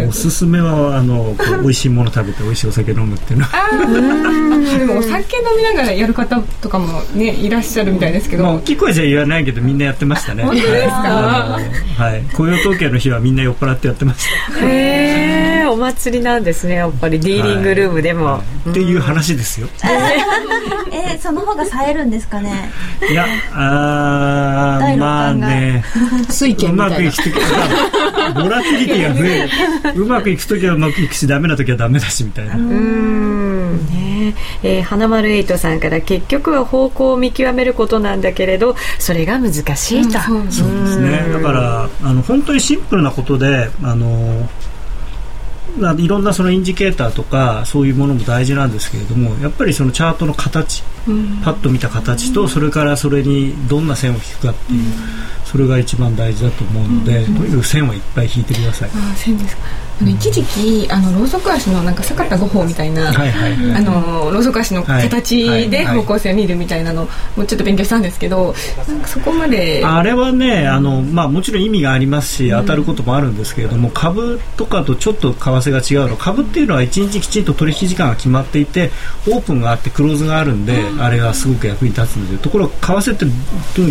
[0.08, 3.44] おすすめはあの美味しいもの食べて美味しいお酒飲むっていうの。
[3.46, 10.42] はでもお酒飲みながらやる方とかもねいらっしゃるみたいですけど、まあ、大きい声じゃ言わないけどみんなやってましたね。
[10.44, 11.58] 本当ですか？
[11.96, 12.22] はい。
[12.34, 15.55] 雇用統計の日はみんな酔っ払ってやってましたへー。
[15.66, 17.20] お祭りなんですねやっぱり。
[17.20, 19.68] ディーリングルームでも、はい、っていう話ですよ。
[20.92, 22.70] えー、その方が冴えるんですかね？
[23.10, 25.84] いやあまあね。
[26.28, 29.48] 水うまくいく時はボラティリティが増え
[29.94, 29.94] る。
[30.02, 32.54] うまくいく時はうまくいくしダメな時はダメだしみたいな。
[32.54, 33.76] うん。
[33.86, 34.76] ねえ。
[34.80, 41.24] ー、花丸エイトさんから結局は方向を見極めることなんだけれどそれが難しいと、うん、そうですね。
[41.32, 44.48] だからあの本当にシンプルなことであの
[45.78, 50.82] いろんなそのインジケーターとかそういうものも大事なんですけれどもやっぱりそのチャートの形、
[51.44, 54.92] パッと見た形とそれからそれにどんな線を引くかっていう、
[55.44, 58.90] それが一番大事だと思うので、とにかく線はいっぱい引いてください。
[58.94, 59.62] あ線ですか。
[59.98, 63.74] あの一時期あのろうそく足のなんか坂田五法みたいな、はいはいはい。
[63.76, 68.54] あのろうそく足の形で方向性を見るみたいなのもちょっと勉強したんですけど
[68.86, 76.16] なんかそこまであれはねあの、まあ、もちろん意味がありますし当たることもあるんですけれども、株とかとちょっと為替が違うの。
[76.16, 78.90] 株っていうのは1日きちんと取引時間が決まっていて
[79.26, 83.26] オープンがあってクローズがあるんで、あれがすごく役に立つのでところが為替って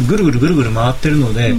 [0.08, 1.54] ぐるぐるぐるぐる回ってるので、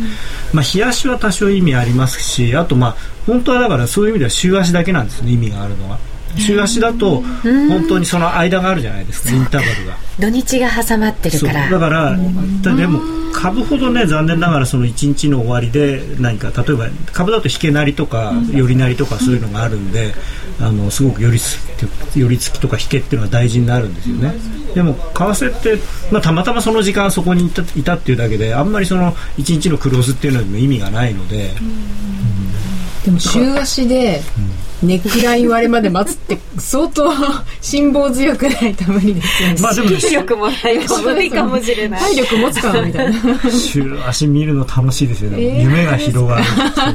[0.52, 5.98] まあ、冷やしは多少意味ありますしあとまあ本当はだからそういう意味では週足だけなんですね意味があるのは。
[6.36, 9.96] 週足だと本当にその間があるじゃないですか、インターバルが。
[10.18, 11.70] 土日が挟まってるから。
[11.70, 12.16] だから
[12.76, 13.00] でも
[13.36, 20.14] 株ほどね残念ながらその1日の終わりで何か例えば株だと引けなりとか寄りなりとかそういうのがあるんで
[20.58, 24.34] あのすごく寄り付き寄り付きとか引けっていうのは大事になるんですよね。
[24.74, 25.78] でも為替って、
[26.10, 31.50] まあ、たまたまその時間そこにいたいたっていうだけであんまりその1日のクローズっていうのにも意味がないので、
[33.04, 34.22] でも週足で
[34.86, 37.12] ネックライン割れまで待つって相当
[37.60, 39.56] 辛抱強くないと無理ですよね。
[39.60, 42.00] まあでも ね気力もないと無理かもしれない。
[42.14, 43.16] 体力持つかなみたいな。
[43.50, 46.44] 週足見るの楽しいですよね、えー夢が広がる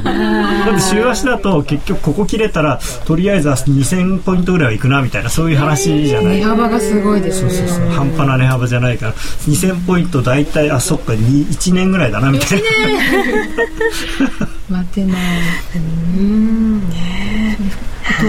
[0.04, 6.36] だって週足だと結局ここ切れたらとりあえず2000ポイントぐらいはいくなみたいなそういう話じゃない。
[6.38, 7.50] 値幅がすごいですね。
[7.50, 9.12] そうそう半端な値幅じゃないから。
[9.12, 12.68] 2000ポイント大体あそっかに1年ぐらいだなみたいな。
[14.78, 15.16] 待てない。
[15.16, 15.78] あと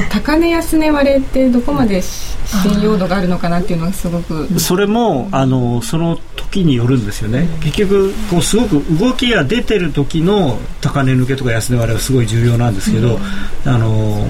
[0.09, 4.59] 高値安値割れってどこまで信用度があるのかなっていうのがすごく。
[4.59, 7.47] それもあのその時によるんですよね。
[7.61, 13.19] 結局こうすごく動きが出てる時の高値抜けとか安値割れはすごい重要なんですけど、
[13.65, 14.27] あの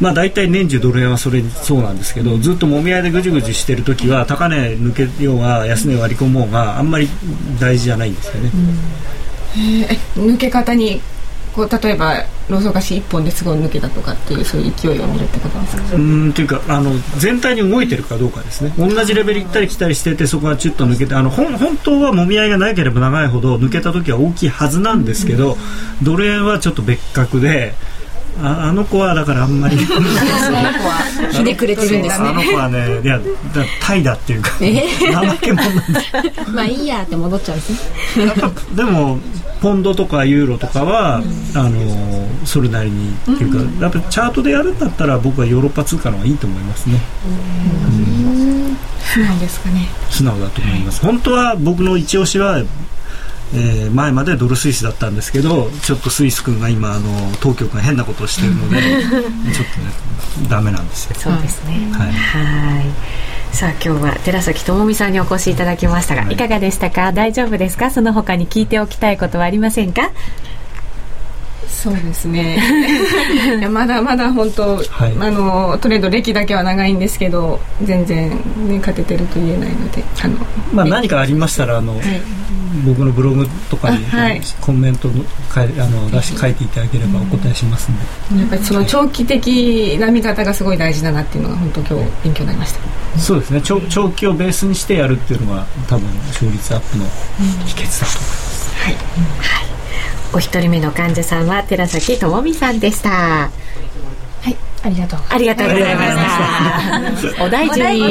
[0.00, 7.08] まあ、大体年中ドル円はそれそうなんですけどずっともみ合いでぐじぐじしてる時は高値抜けようが安値割り込もうがあんまり
[7.60, 8.50] 大事じゃないんですよね、
[9.56, 11.00] え抜け方に
[11.54, 12.14] こう例えば
[12.48, 15.82] ローソク足1本ですごい抜けたとかっていうそういう勢いを見るってことですか？
[15.82, 18.72] うーんというかあの全体に動いてるかどうかですね。
[18.78, 25.56] 同じレベル行ったり来たりしててそこがチュッと抜けてあの本当はもみ合いがなければ長いほど抜けた時は大きいはずなんですけど、
[26.02, 27.74] ドル円はちょっと別格で
[28.40, 29.76] ああの子はだからあんまり。
[29.76, 32.28] ひねくれてるんですね。
[32.28, 33.24] あの子はねいやだ
[33.80, 35.62] タイだっていうか怠け者。
[35.62, 38.32] なんですまあいいやって戻っちゃうんですね。
[38.74, 39.18] でも
[39.60, 41.22] ポンドとかユーロとかは、あ
[41.54, 46.98] のそれなりにっていうか、やっぱチャートでやるんだったら僕はヨーロッパ通貨の方がいいと思いますね。
[49.14, 49.86] そうなんですかね。
[50.10, 51.00] 素直だと思います。
[51.00, 52.60] 本当は僕の一押しは、
[53.54, 57.08] えー前までドルスイスだったんですけどちょっとスイス君が今あの
[57.40, 61.16] 当局が変なことをしてるので ちょっとねダメなんですよ。
[61.18, 61.88] そうですね。
[61.92, 62.12] はい。
[62.12, 62.84] はい。
[63.54, 66.34] さあ今日は寺崎智美さんにお越しいただきましたが、はい。
[66.34, 67.12] い、かがでしたか？
[67.12, 67.90] 大丈夫ですか？
[67.90, 70.10] その他に聞いておきたいことはありませんか？
[71.68, 72.58] そうですね。
[73.58, 75.14] いやまだまだ本当、はい。
[75.18, 78.30] あのトレード歴だけは長いんですけど全然、
[78.68, 80.36] ね、勝ててると言えないのであの、
[80.72, 82.00] まあ、何かありましたらあの、
[82.86, 84.40] 僕のブログとかに、あはい。
[84.60, 93.18] コメントのかいあの出し書いていただければお答えしますんで、やっぱりその長期的な見方がすごい大事だなっていうのが本当今日勉強になりました。
[93.18, 93.60] そうですね。
[93.62, 97.04] 長長期をベースにしてやるっていうのが多分勝率アップの
[97.66, 98.26] 秘訣だと思
[99.22, 99.81] います、
[100.34, 103.50] お一人目の患者さんは寺崎智美さんでした、
[104.84, 105.20] ありがとう。
[105.28, 106.02] ありがとうございま
[107.16, 107.44] した。
[107.44, 108.10] お大事に。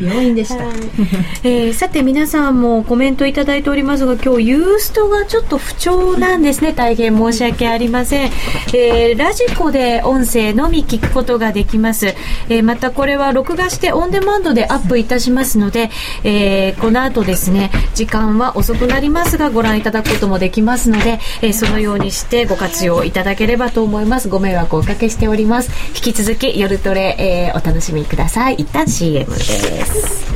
[0.00, 0.64] 病院でした。
[1.44, 6.72] えーさて皆さんもコメントいただいておりますが今日ユーストがちょっと不調なんですね。
[6.72, 8.30] 大変申し訳ありません、
[8.72, 12.14] えーラジコで音声のみ聞くことができます、
[12.48, 15.90] えーまたこれは録画してオンデマンドでアップいたしますので、
[16.24, 24.28] えーこの後ですね時間は遅くなりますがご覧いただくこともできますので、えーそのようにしてご活用いただければと思います。
[24.28, 25.70] ご迷惑をおかけしております。
[25.88, 28.54] 引き続き夜トレ、えーお楽しみください。
[28.54, 30.32] 一旦 CM です。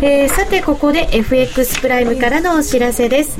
[0.00, 3.38] えーさてここで FX プライムからのお知らせです、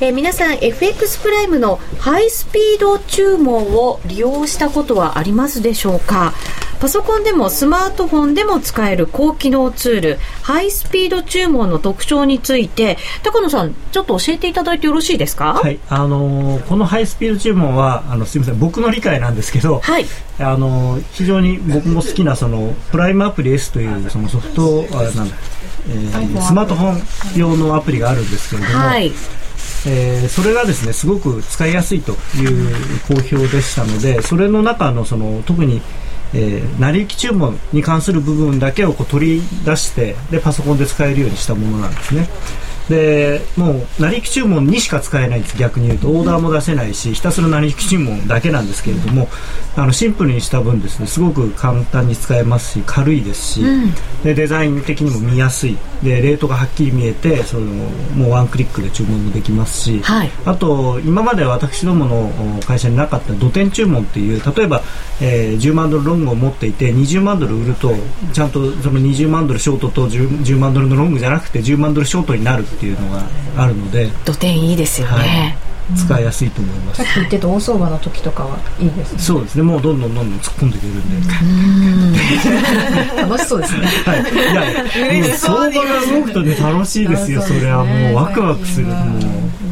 [0.00, 6.34] えー皆さん FX プライムのハイスピード注文を利用したことはありますでしょうか？
[6.82, 15.54] パソコンでもスマートフォンでも使える高機能ツールハイスピード注文の特徴について高野さんちょっと教えていただいてよろしいですか？
[15.54, 15.78] はい。
[15.88, 18.58] あのーこのハイスピード注文はあのすみません。
[18.58, 20.06] 僕の理解なんですけど、はい。
[20.40, 25.36] あの非常に僕も好きなそのプライムアプリ S というそのソフトあなんだ、
[25.88, 29.12] えースマートフォン用のアプリがあるんですけれども、はい。
[29.86, 32.74] えーそれがですねすごく使いやすいという
[33.06, 35.80] 好評でしたのでそれの中のその特に
[36.34, 42.28] えー成り行き注文に関する部分だけをこう取り出してでパソコンで使えるようにしたものなんですね。
[42.92, 46.08] でもう成り行き注文にしか使えないんです逆に言うと。
[46.08, 49.28] オーダーも出せないしひたすら成り行き注文だけなんですけれども
[49.76, 53.64] あのシンプルにした分ですねすごく簡単に使えますし軽いですし、
[54.22, 55.78] でデザイン的にも見やすい。
[56.02, 57.66] でレートがはっきり見えてその
[58.14, 60.30] もうワンクリックで注文もできますし、はい。
[60.44, 64.82] あと今まで私どものお会社になかった土点注文っていう例えば、
[65.20, 67.94] えー10万ドルロングを持っていて20万ドル売ると
[68.32, 73.22] ちゃんとその20万ドルショートと 10, 10万ドルのロングじゃなくて10万ドルショートになるっていうのが
[73.56, 75.24] あるので、土点いいですよね、は
[75.94, 75.96] い。
[75.96, 77.04] 使いやすいと思います。
[77.04, 79.18] さっき言ってた大相場の時とかはいいですね。
[79.20, 79.62] そうですね。
[79.62, 83.86] もうどんどんどんどん突っ込んでいけるんで、楽しそうですね。
[84.04, 84.24] はい、い
[85.22, 87.40] やもう相場が動くとね楽しいですよ。
[87.40, 88.86] それはもうワクワクする。
[88.88, 88.94] も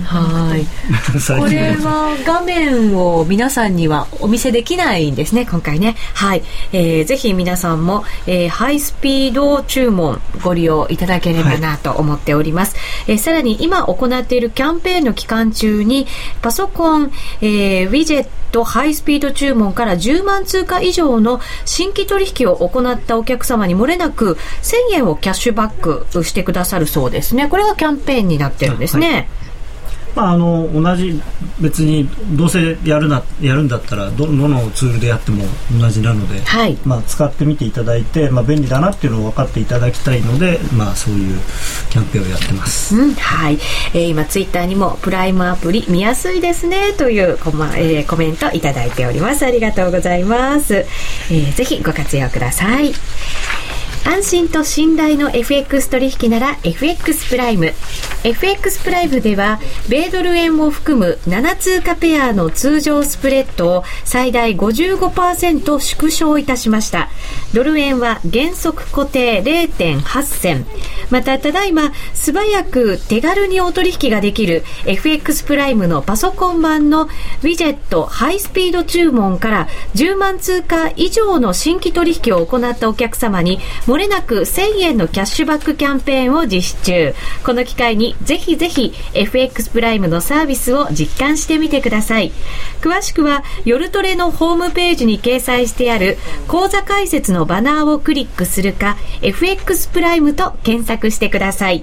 [0.05, 0.67] はい。
[1.41, 5.97] こ近れは画面を皆さんにはお見せできないんですね、今回ね。
[6.15, 6.43] はい。
[6.73, 12.77] えーぜひ皆さんも、えーハイスピード注文ご利用いただければなと思っております。
[13.07, 16.07] えーさらに今行っているキャンペーンの期間中に、
[16.43, 27.47] パソコン、えーウィジェットハイスピード注文から10万通貨以上の新規取引を行ったお客様に漏れなく1000円をキャッシュバックしてくださるそうですね。
[27.49, 29.29] これがキャンペーンになってるんですね。
[30.15, 31.21] まあ、あの同じ
[31.61, 35.45] 別にどうせやるなやるんだったらどどのツールでやっても
[35.79, 36.77] 同じなので、はい。
[36.85, 41.41] まあ、使ってみていただいて、まあ、便利だなっていうのを分かっていただきたいので、まあ、そういう
[41.91, 42.97] キャンペーンをやってます。
[42.97, 43.59] うん、はい、
[43.95, 49.45] えー今ツイッターにもプライムアプリ見やすいですねというコマ、えーコメントいただいております。
[49.45, 52.93] ありがとうございます、えーぜひご活用ください
[54.05, 57.73] 安心と信頼の FX 取引なら FX プライム。
[58.23, 67.09] FX プライムでは米ドル円を含む7通貨ペアの通常スプレッドを最大55%縮小いたしました。
[67.55, 70.67] ドル円は原則固定0.8銭。
[71.11, 83.59] またただいま素早く手軽にお取引ができる FX プライムのパソコン版のウィジェットハイスピード注文から10万通貨以上の新規取引を行ったお客様に
[83.91, 87.15] 漏れなく1000円のキャッシュバックキャンペーンを実施中。
[87.45, 92.31] この機会にぜひぜひ FX プライムのサービスを実感してみてください。
[92.81, 101.83] 詳しくは夜トレのホームページに掲載してある講座解説のバナーをクリックするか FX プライムと検索してください。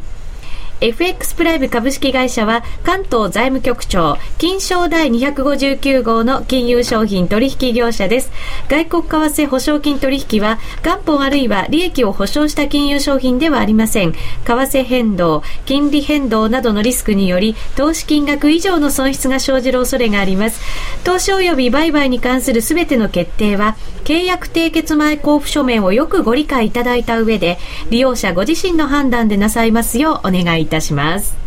[0.80, 8.32] FX プライム株式会社は関東財務局長金賞第259号の金融商品取引業者です。
[8.70, 14.14] 外国為替保証金取引は元本あるいは利益を保証した金融商品ではありません。
[14.14, 20.62] 為替変動金利変動などのリスクにより投資金額以上の損失が生じる恐れがあります。
[21.04, 27.58] 投資及び売買に関するすべての決定は契約締結前交付書面をよくご理解いただいた上で
[27.90, 31.47] 利用者ご自身の判断でなさいますようお願いいたします。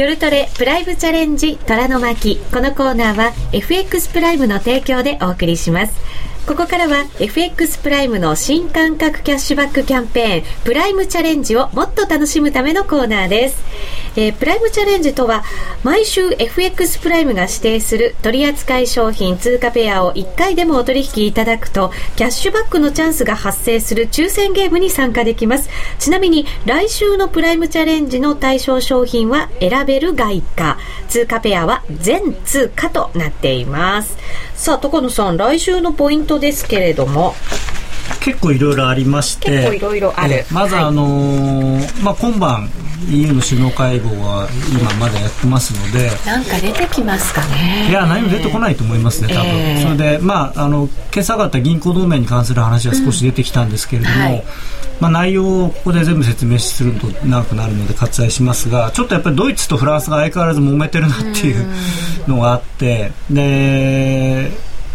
[0.00, 2.38] 夜トレプライムチャレンジ虎の巻。
[2.50, 5.92] このコーナーは FX プライムの提供でお送りします。
[6.46, 13.62] ここからは FX プライムの新感覚キャッシュバックキャンペーンプライムチャレンジをもっと楽しむためのコーナーです、
[14.16, 15.44] えー、プライムチャレンジとは
[15.82, 25.68] 毎週 FX プライムが指定する取扱い商品通貨ペアを1回でもお取引いただくとキャッシュバックのチャンスが発生する抽選ゲームに参加できます。
[25.98, 30.78] ちなみに来週のプライムチャレンジの対象商品は選べる外貨。
[31.08, 34.16] 通貨ペアは全通貨となっています。
[34.54, 37.34] さあ高野さん来週のポイントですけれども。
[38.20, 42.68] 結構いろいろありまして結構いろいろあるまず、あのー、まあ、今晩
[43.08, 47.88] EU の首脳会合は今まだやってますのでなんか出てきますかね。
[47.88, 54.44] いや何も出てこないと思いますね多分、えー、それでまああの今朝方銀行同盟に関する話は少し出てきたんですけれども、うんはい、
[55.00, 61.66] まあ、内容をここで全部説明すると長くなるので割愛しますがちょっとやっぱりドイツとフランスが相変わらず揉めてるなっていう
[62.28, 64.50] のがあってで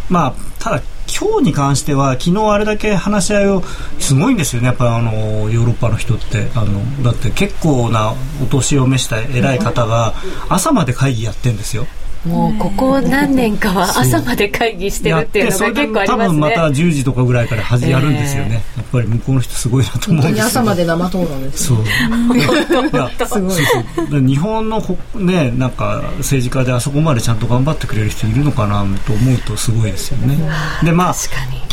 [0.10, 3.64] まあただ今日に関しては昨日あれだけ話し合いを
[4.00, 5.12] すごいんですよねやっぱあの
[5.50, 10.14] ヨーロッパの人ってあのだって結構なお年を召した偉い方が
[10.50, 11.86] 朝まで会議やってるんですよ。
[12.26, 16.26] もうここ何年かは朝まで会議してるっていうのが結構ありますね。
[16.26, 22.38] 多分また10時とかぐらいからはじやるんですよね、えー、やっぱり向こうの人すごいなと思うんです朝まで生討論です、ね、そう。
[22.38, 24.82] いやすごいそう日本の
[25.16, 30.38] ねなんか政治家であそこまでちゃんと頑張ってくれる人いるのかなと思うとすごいですよね。
[30.84, 31.14] でまあ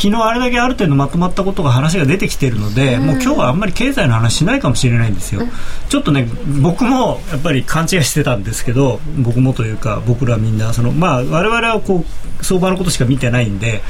[0.03, 5.41] 昨日あれだけある程度まとまったことが話が出てきてるので、もう今日はあんまり経済の話しないかもしれないんですよ、
[5.87, 6.27] ちょっとね
[6.61, 12.05] 僕もやっぱり勘違いしてたんですけど僕もというか僕らみんなそのまあ我々はこ
[12.41, 13.81] う相場のことしか見てないんで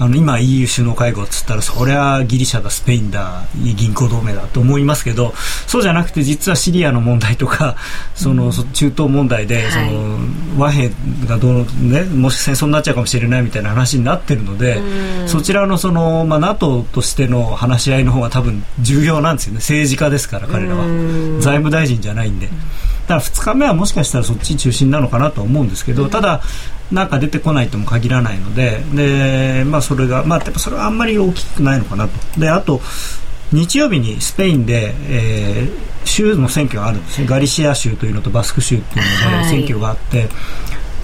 [0.00, 5.34] あの今 EU 首脳会合っつったらそりゃギリシャだスペインだ銀行同盟だと思いますけど
[5.66, 7.76] そうじゃなくて実はシリアの問題とか
[8.14, 10.18] その、中東問題で、その
[10.58, 10.90] 和平
[11.26, 14.80] がどうねもし戦争になっちゃうかもしれないみたいな話になってるので
[15.28, 19.58] そちらのその、まあ、NATO としての話し合いの方が多分重要なんですよね。
[19.58, 20.86] 政治家ですから彼らは。
[21.40, 22.48] 財務大臣じゃないんで。
[23.10, 26.42] だから2日目はもしかしたらそっち中心なのかなと思うんですけど、ただ
[26.92, 32.40] なんか出てこないとも限らないのでで、まあ、それが、まあ、やっぱそれはあんまり大きくないのかなと。
[32.40, 32.80] であと
[33.52, 37.26] 日曜日にスペインで、えー、州の選挙があるんですね。
[37.26, 40.28] ガリシア州というのとバスク州というので選挙があって、はい、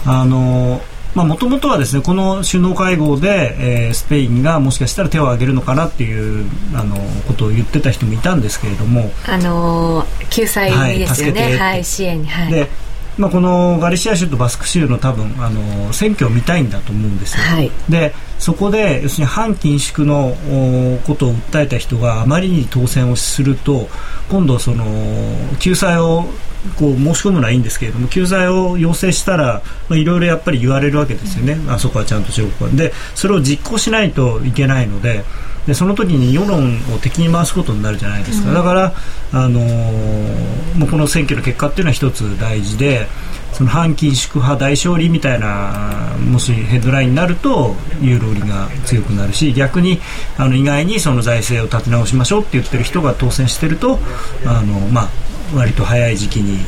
[0.05, 0.81] あの
[1.25, 3.57] もともとはですねこの首脳会合で、
[3.87, 6.97] えー、スペインがもしかしたら手を挙げるのかなっていうあの
[7.27, 12.69] ことを言ってた人もいたんですけれども、あのー、救済ですよね、はい、はい、支援に、はい、で
[13.19, 20.37] まあ、このガリシア州とバスク州の多分あの選挙を見たいんだと思うんですよ、はい、でそこで要するに反緊縮の
[21.07, 23.89] ことを訴えた人があまりに当選をすると
[24.31, 24.85] 今度その
[25.59, 26.27] 救済を
[26.79, 35.25] こう申し込むのはいいんですけれども救済を要請したらいろいろやっぱり言われるわけですよね、あそこはちゃんとしろでそれを実行しないといけないので
[35.67, 38.95] でその時に世論を敵に回すことになるじゃないですか、うん、だから、
[39.33, 43.07] あのー、もうこの選挙の結果っていうのは一つ大事で
[43.53, 49.99] その反緊縮派大勝利みたいなもしヘッドラインになるとユーロ売りが強くなるし逆に
[50.37, 53.99] あの意外にその財政を立て直しましょうって言ってる人が当選してると
[54.45, 55.09] あの、まあ、
[55.55, 56.59] 割と早い時期に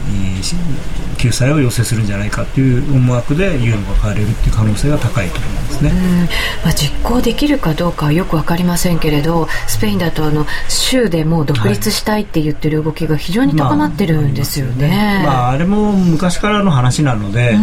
[1.19, 6.29] 救済を要請するんじゃないかという思惑でユーロが買われるっていう可能性が高いと思いますね、
[6.65, 17.57] まあ、実行できるかどうかはよく分かりませんけれどスペインだとあの州でも独立したいって言ってる動きが非常に高まってるんですよね,、まあ、あ、あれも昔からの話なので、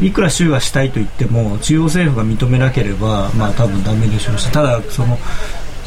[0.00, 5.18] いくら州がしたいと言っても中央政府が認めなければ、まあ、多分ダメでしょうしただその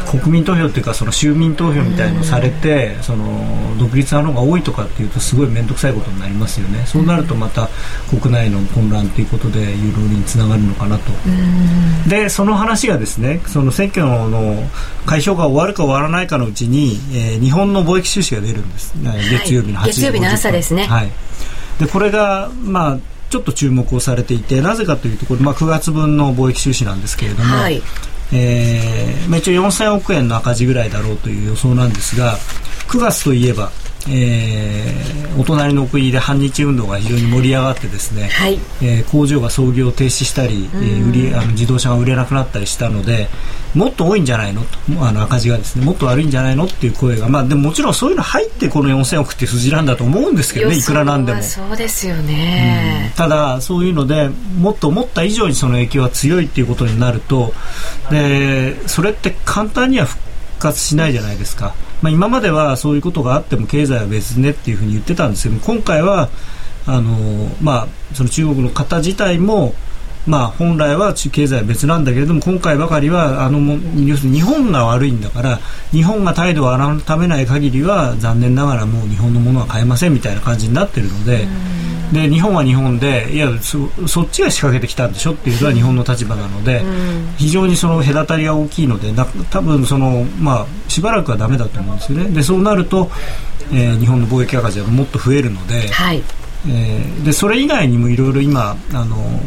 [0.05, 3.25] 国民投票っていうかその州民投票みたいのされて、その
[3.77, 7.69] 独立派の方が多いとかっていうとすごい面倒くさいことになりますよね、そうなるとまた
[8.09, 11.11] 国内の混乱ということでユーロにつながるのかなと、
[12.07, 14.63] でその話がですねその選挙の
[15.05, 18.93] 開票が終わるか終わらないかのうちに、えー、日本の貿易収支が出るんです、
[19.41, 21.11] 月曜日の8時月曜日の朝ですね、はい、
[21.79, 27.81] でこれがまあちょっと注目をされていてなぜかというところ、まあ、9月分の貿易収支なんですけれども、はい、
[28.31, 32.37] えーまあ、一応4000億円の赤字ぐらいだろうという予想なんですが
[32.87, 33.71] 9月といえば
[34.07, 43.27] えー、お隣の国で反日運動が非常に盛り上がってですね、はい、えー、工場が操業停止したり、えー、売りあの自動車が売れなくなったりしたので
[43.75, 44.61] もっと多いんじゃないの？
[44.61, 46.65] とあの赤字がですねもっと悪いんじゃないの？
[46.65, 51.41] っていう声が、まあ、でももちろんそういうの入ってこの4000億っていう数字なんだと思うんですけどねいくらなんでも。
[51.43, 57.53] そうですよね、うん、ただそういうのでもっと思った以上にその影響は強いっていうことになると
[58.09, 60.21] でそれって簡単には復
[60.59, 61.75] 活しないじゃないですか。
[62.01, 66.29] まあ、今まではそういうことがあっても経済は別ねっていうふうに言ってたんですけど今回は
[66.85, 67.17] あの、
[67.61, 69.73] まあ、その中国の方自体も
[70.29, 73.59] まあ、本来は経済は別なんだけれども今回ばかりはあの
[73.99, 75.59] 要するに日本が悪いんだから
[75.89, 81.47] 日本が態度を改めない限りは残念ながらもう日本のものは買えませんみたいな感じになっているので。
[82.13, 86.81] で日本は日本でいやそそっちが仕掛けてきたんでしょっていうのは日本の立場なので、
[87.37, 92.31] 非常にその隔たりが大きいのでな多分その、まあ、しばらくはだめだと思うんですよね。
[92.31, 93.11] でそうなると、
[93.71, 96.23] えー、日本の貿易赤字はもっと増えるので、はい
[96.67, 98.75] えー、でそれ以外にもいろいろ今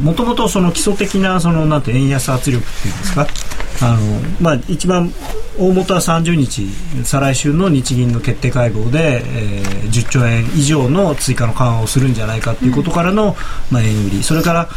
[0.02, 3.26] もともと基礎的なそのなんて円安圧力っていうんですか？
[3.82, 4.00] あの、
[4.40, 5.12] まあ、一番
[5.58, 6.68] 大元は30日
[7.04, 13.36] 再来週の日銀の決定会合で、えー、10兆円以上の追加の緩和をするんじゃないかということからの、
[13.70, 14.22] まあ、円売り。
[14.22, 14.68] それから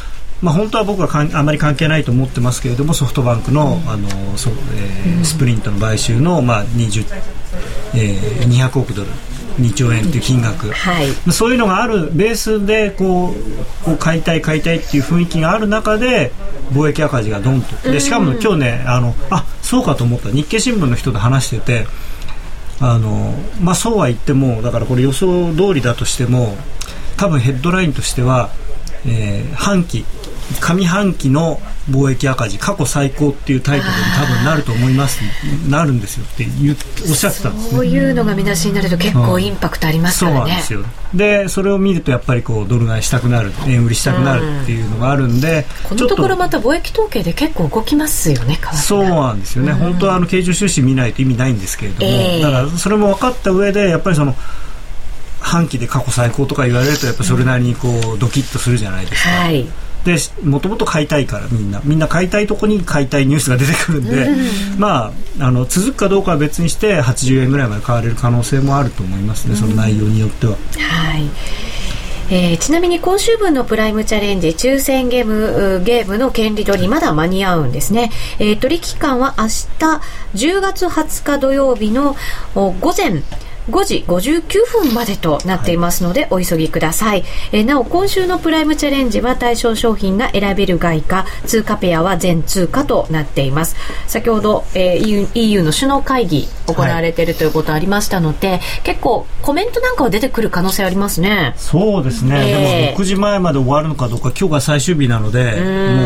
[0.41, 7.05] まあ、本当は僕はかんあまり関係ないと思ってますけれどもソフトバンクの,、あのそえー、スプリントの買収の、まあ20
[7.95, 9.09] えー、200億ドル
[9.57, 13.33] 2兆円という金額、はい、そういうのがあるベースでこ
[13.87, 16.31] う買いたい買いたいっていう雰囲気がある中で
[16.71, 17.91] 貿易赤字がドンと。
[17.91, 20.29] でしかも今日ねあのあそうかと思った。
[20.29, 21.87] 日経新聞の人と話してて
[22.79, 26.55] あの、まあ、そうは言ってもだからこれ予想通りだとしても
[27.17, 28.49] 多分ヘッドラインとしては、
[29.05, 30.05] えー、半期
[30.59, 31.59] 上半期の
[31.89, 35.21] 貿易赤字過去最高っていうタイトルに多分なると思います
[35.69, 36.75] なるんですよって言
[37.07, 40.83] おっしゃってたんです、ね、そういうのが見出しになると結構インパクトありますからね、そうなんですよ。
[41.13, 54.35] でそれを見るとやっぱりこうドル買いしたくなる円売りしたくなるっていうのがあるんで、このところまた貿易統計で結構動きますよねそうなんですよね、本当はあの経常収支見ないと意味ないんですけれども、えー、だからそれも分かった上でやっぱりその
[55.39, 59.67] 半期で過去最高とか言われるとやっぱそれなりにこうドキッとするじゃないですか、はい
[60.05, 61.81] でもともと買いたいからみんな。
[61.83, 70.53] みんな買いたいとこに買いたいニュースが出てくるんで、うん、まああの続くかどうかは別にして80円ぐらいまで買われる可能性もあると思いますね、うん、その内容によっては。
[70.53, 71.23] はい。
[72.29, 79.49] えー、ちなみに今週分のプライムチャレンジ抽選ゲームゲームの権利取りまだ間に合うんですね、えー、取引期間は明日
[80.33, 82.15] 10月20日土曜日の
[82.55, 83.21] 午前
[83.69, 93.75] 5時59分までとなっていますので、はい、お急ぎください、えー、なお今週のプライムチャレンジは対象商品が選べる外貨通貨ペアは全通貨となっています。
[94.07, 101.53] 先ほど、えー、EU, EU の首脳会議行われているということありましたので、はい、結構コメントなんかは出てくる可能性ありますね。
[101.57, 105.53] そうですね、えー、でも6時前まで終わるのかどうか今日が最終日なのでもう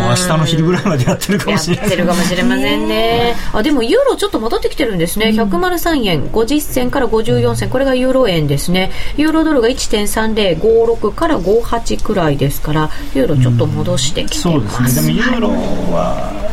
[0.10, 1.86] 明日の昼ぐらいまでやってるかもしれない。
[1.86, 3.36] やってるかもしれませんね。
[3.54, 8.92] あでもユーロちょっと戻ってきてるんですね、103円50銭から54 4銭これがユーロ円ですね。
[9.18, 15.14] ユーロドルが1.3056から58くらいですからユーロちょっと戻してきてます、そうですね。
[15.14, 15.50] でもユーロ
[15.94, 16.52] は、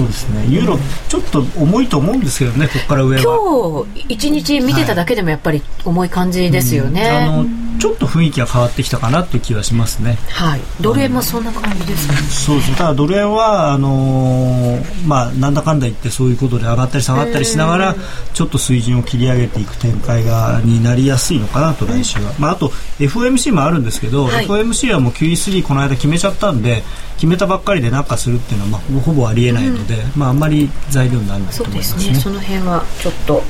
[0.00, 0.46] そうですね。
[0.48, 0.78] ユーロ
[1.08, 3.22] ちょっと重いと思うんですけどねここから上は。
[3.22, 7.46] 今日一日見てただけでもやっぱり重い感じですよね、はい、あの
[7.78, 10.16] ちょっと雰囲気が変わってきたかなという気はしますね。
[10.30, 10.60] はい。
[10.80, 17.94] ドル円もそんな感じですか、ね、そうですただドル円はあのー、まあなんだかんだ言ってそういうことで上がったり下がったりしながら
[18.32, 26.82] ちょっと水準を切り上げていく展開がになりやすいのかなと来週は、まあ、あと FOMC もあるんですけど、はい、FOMC はもう QE3 この間決めちゃったんで
[27.20, 32.00] 決めたばっかりで何かするっていうのは、まあ、ほぼありえないので、うん、まあ、あんまり材料にならないと思いますね。
[32.00, 33.42] そうですねその辺はちょっと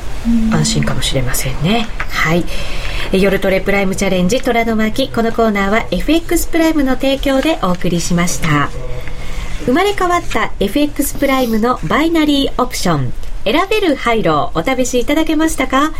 [0.53, 1.86] 安心かもしれませんね。
[2.09, 2.45] はい。
[3.12, 8.68] 夜トレプライムチャレンジ虎の巻このコーナーは FX プライムの提供でお送りしました。
[9.66, 13.12] 生まれ変わった FX プライムのバイナリーオプション
[13.45, 15.93] 選べる廃炉お試しいただけましたか？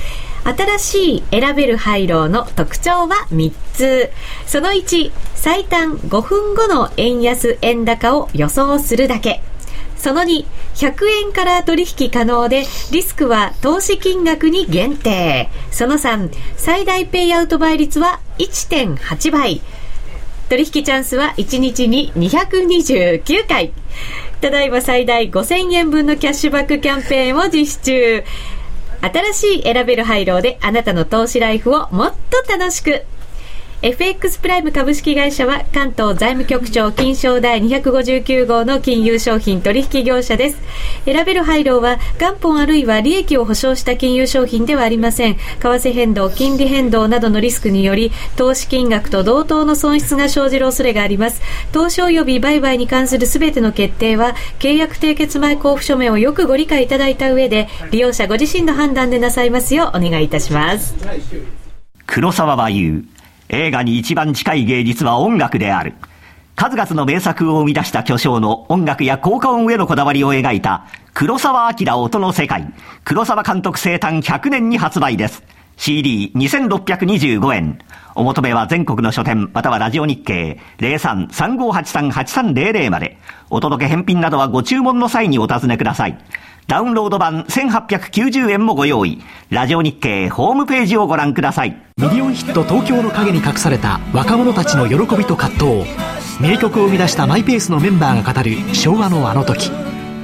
[0.45, 4.11] 新しい選べる廃炉の特徴は3つ。
[4.47, 9.43] その1、最短5分後の円安円高を予想するだけ。
[10.01, 10.47] その2、
[10.77, 15.51] 100円から取引可能で、リスクは投資金額に限定。
[15.71, 19.61] その3、最大ペイアウト倍率は1.8倍。
[20.49, 23.73] 取引チャンスは1日に229回。
[24.41, 28.25] ただいま最大5000円分のキャッシュバックキャンペーンを実施中。
[29.03, 33.05] 新しい選べる廃炉であなたの投資ライフをもっと楽しく。
[33.83, 40.59] FX プライム株式会社は関東財務局長金賞第259号の金融商品取引業者です。
[41.07, 45.37] 選べる配慮は元本あるいは利益を保証した金融商品ではありません。
[45.37, 51.41] 為替変動、金利変動などのリスクにより投資金額と同等の損失が生じる恐れがあります。
[51.72, 60.95] 投資及び売買に関するすべての決定は契約締結前交付書面をよくご理解いただいた上で利用者ご自身の判断でなさいますようお願いいたします。
[62.05, 63.20] 黒沢は言う
[63.53, 65.95] 映画に一番近い芸術は音楽である。
[66.55, 72.73] 数々の名作を生み出した巨匠の音楽や効果音へのこだわりを描いた黒沢明音の世界。
[73.05, 75.43] 黒沢監督生誕100年に発売です。
[75.79, 77.81] CD2625 円。
[78.15, 83.19] お求めは全国の書店またはラジオ日経03-3583-8300まで。
[83.49, 86.17] お届け返品などはご注文の際にお尋ねください。
[86.71, 89.21] ダウンロード版1890円もご用意。
[89.51, 91.77] ラジオ日経ホームページをご覧ください。
[91.97, 95.91] ミリオンヒット東京の陰に隠された若者たちの喜びと葛藤。
[96.41, 99.73] 名曲を生み出したマイペースのメンバーが語る昭和のあの時。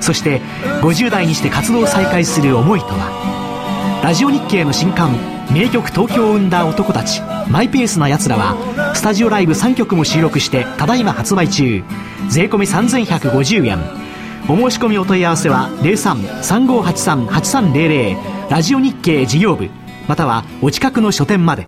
[0.01, 0.40] そして
[0.82, 4.01] 50代にして活動を再開する思いとは。
[4.05, 5.16] ラジオ日経の新刊
[5.53, 7.22] 名曲東京を生んだ男たち。
[7.51, 8.55] マイペースな奴らは
[8.94, 11.82] スタジオライブ3曲も収録してただいま発売中。
[12.28, 14.05] 税込3150円。
[14.49, 19.68] お申し込みお問い合わせは03-3583-8300ラジオ日経事業部。
[20.07, 21.66] またはお近くの書店まで。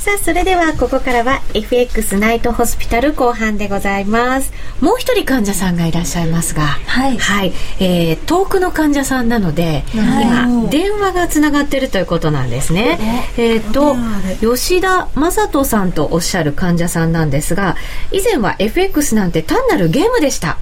[0.00, 4.50] さあ、それではここからは FX ナイトホスピタル後半でございます。
[4.80, 7.18] もう一人患者さんがいらっしゃいますが、はい。
[7.18, 7.52] はい。
[7.80, 12.98] えー、遠くの患者さんなので、はい、今、電話がつながってるということなんですね。
[13.36, 13.94] えっ、ー、と、
[14.40, 17.76] 吉田正人さんとおっしゃる患者さんなんですが、
[18.10, 20.56] 以前は FX なんて単なるゲームでした。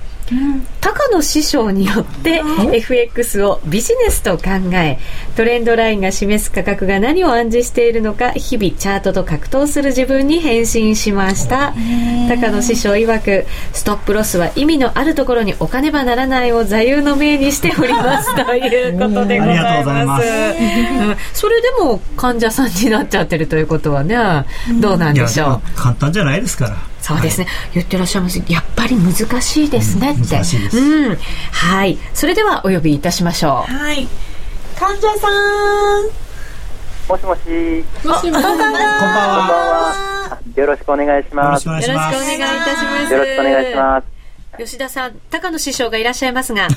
[0.81, 4.99] 高野師匠によって FX をビジネスと考え
[5.37, 11.74] トレンドラインが示す価格が何を暗示しているのか日々チャートと格闘する自分に変身しました。
[12.29, 18.35] 高野師匠曰くストップロスは意味のあるところに置かねばならないを座右の銘にしております。
[18.45, 20.26] ということでございます。
[21.35, 24.16] それでも患者さんになっちゃってるということはね
[24.81, 25.76] どうなんでしょう？
[25.76, 26.76] 簡単じゃないですから
[27.09, 28.38] そうですね、はい、言ってらっしゃいます。
[28.48, 30.36] やっぱり難しいですねって、
[30.76, 31.16] うん、
[31.52, 31.96] はい。
[32.12, 33.72] それではお呼びいたしましょう。
[33.72, 34.06] はい。
[34.78, 35.28] 患者さ
[36.00, 36.04] ん。
[37.09, 37.84] もしもし。
[38.04, 38.42] もしもし。
[38.42, 40.38] こんばんは。
[40.54, 41.66] よろしくお願いします。
[41.66, 43.12] よろしくお願いいたします。
[43.14, 44.06] よろしくお願いします。
[44.59, 46.68] 吉田さん高野師匠がいらっしゃいますが。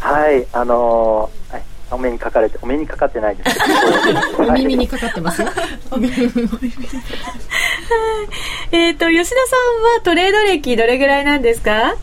[0.00, 0.46] はい。
[0.52, 3.58] あのーはいお目にかかれてお目にかかってないです。
[4.42, 5.42] お耳にかかってます
[8.72, 11.94] えっと吉田さんはトレード歴どれぐらいなんですか？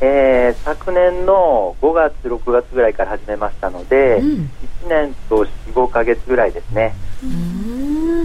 [0.00, 4.50] えー、昨年の5月6月ぐらいから始めましたので、うん、
[4.84, 6.94] 1年と45か月ぐらいですね。
[7.22, 8.24] うん。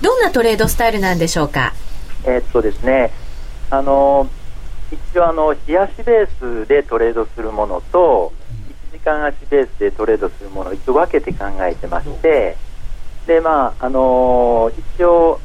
[0.00, 1.74] どんなトレードスタイルなんでしょうか？
[2.24, 3.12] えー、っとですね
[3.70, 4.26] あの
[4.90, 8.47] 一応あの冷やしベースでトレードするものと時
[9.08, 12.56] 間足ベースでトレードするものを一応分けて考えてまして
[13.26, 15.40] でまああのー、一応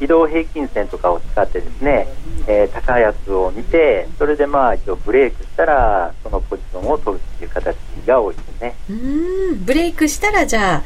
[0.00, 2.08] 移動平均線とかを使ってですね、
[2.46, 7.76] えー、高いやつを見てそれでまあ一応ブレイクしたらそのポジションを取るっていう形
[8.06, 8.74] が多いですね。
[8.88, 10.82] うんブレイクしたらじゃあ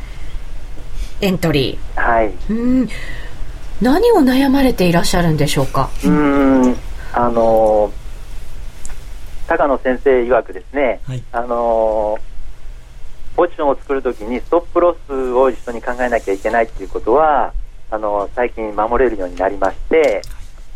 [1.20, 2.00] エントリー。
[2.00, 2.34] はい。
[2.50, 2.52] う
[2.82, 2.88] ん。
[3.80, 5.90] 何を悩まれていらっしゃるんでしょうか？
[6.04, 6.76] うん
[7.12, 8.03] あのー
[9.46, 12.18] 高野先生曰くですね、はい、あの
[13.36, 17.52] ポジションを作るときにストップロスを一緒に考えなきゃいけないということは
[17.90, 20.22] あの最近守れるようになりまして、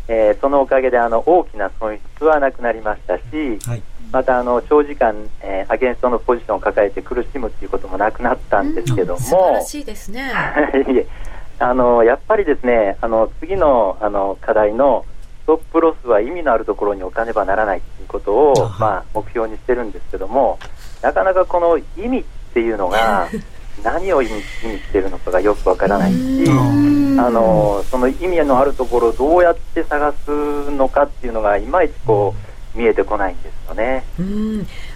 [0.07, 3.23] えー、そのおかげであの大きな損失はなくなりましたし、
[3.65, 10.31] はい、またあの長時間、えー、アゲンストのポジションを抱えて苦しむということもなくなったんですけども、素晴らしいですね。
[11.61, 15.18] あのやっぱりですねあの次のあの課題のス
[15.49, 20.59] トップロスは意味のあるところに置かねばならないことを、まあ、目標にしてるんですけども
[21.01, 22.23] なかなかこの意味っ
[22.53, 23.27] ていうのが
[23.83, 32.35] 何を意味しているのかがよくわからないしあのその意味のあるところをどうやって探すのかっていうのがいまいちこ
[32.75, 34.03] う見えてこないんですよね。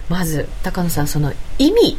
[0.08, 1.98] まず高野さんその意味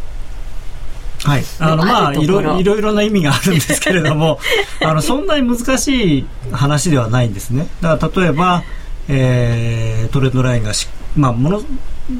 [1.25, 4.39] はい、あのまあいろいろいろな意味があるんですけれども
[4.81, 7.67] あのそんなに難しい話ではないんですね。
[7.81, 8.63] だから例えば、
[9.07, 11.61] えー、トレンドラインがしまあ、もの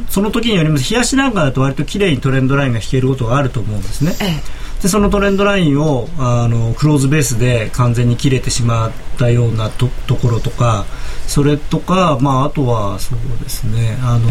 [0.10, 10.86] その時によります冷やしなんかだと割と綺麗にトレンドラインが引けることがあると思うんですね、ええ、でそのトレンドラインをあのクローズベースで完全に切れてしまったようなとところとか
[11.28, 14.30] それとか、まあ、あとはそうですねあの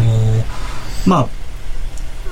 [1.05, 1.44] まあ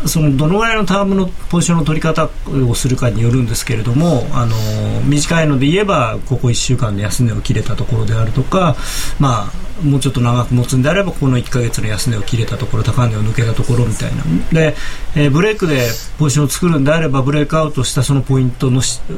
[0.06, 2.30] そのどのぐらいのタームのポジションの取り方
[2.68, 4.56] をするかによるんですけれどもあの
[5.04, 8.76] 短いので言えばここ1週間で安値を切れたところであるとか、
[9.20, 14.24] まあ、もうちょっと長く持つんであればこの1か月の安値を切れたところ高値を抜けたところみたいな。
[14.52, 14.76] で、
[15.16, 19.14] えー、ブレイクでポジションを作るんであればブレイクアウトしたそのポイントのしを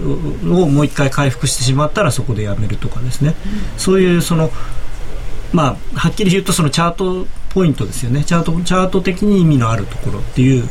[0.67, 3.35] もう1回回復してしまったらそこでやめるとかですね、
[3.77, 4.51] そういうその
[5.53, 7.25] まあ、はっきり言うとそのチャート
[7.55, 8.25] ポイントですよね。
[8.25, 10.67] チャートチャート的に意味のあるところっていう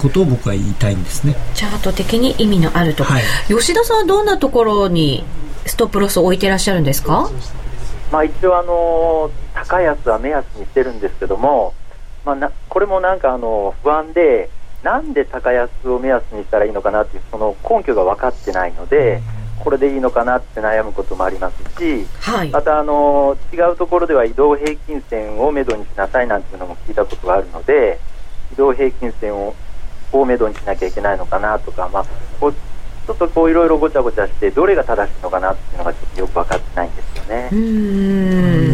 [0.00, 1.34] ことを僕は言いたいんですね。
[1.54, 5.24] チャート的に意味のあるところ、はい、吉田さんはどんなところに
[5.66, 7.28] ストップロスを置いてらっしゃるんですか？
[8.12, 11.74] まあ、一応あの高安は目安にしてるんですけども、
[12.24, 14.48] まあ、なこれもなんかあの不安で
[14.84, 19.20] なんで高安を目安にしたらいいのかなっていうその根拠が分かってないので、
[19.58, 27.98] これでいいのかなって悩むこともありますし、はい、またあの違うところでは移動平均線をめどにしなさいなんていうのも聞いたことがあるので
[28.52, 29.54] 移動平均線を
[30.10, 32.04] をめどにしなきゃいけないのかなとか、まあ、
[32.40, 37.48] こうちょっとこういろいろごちゃごちゃしてどれが正しいのかなっていうのがちょっとよく分かってないんですよね。
[37.52, 38.67] うん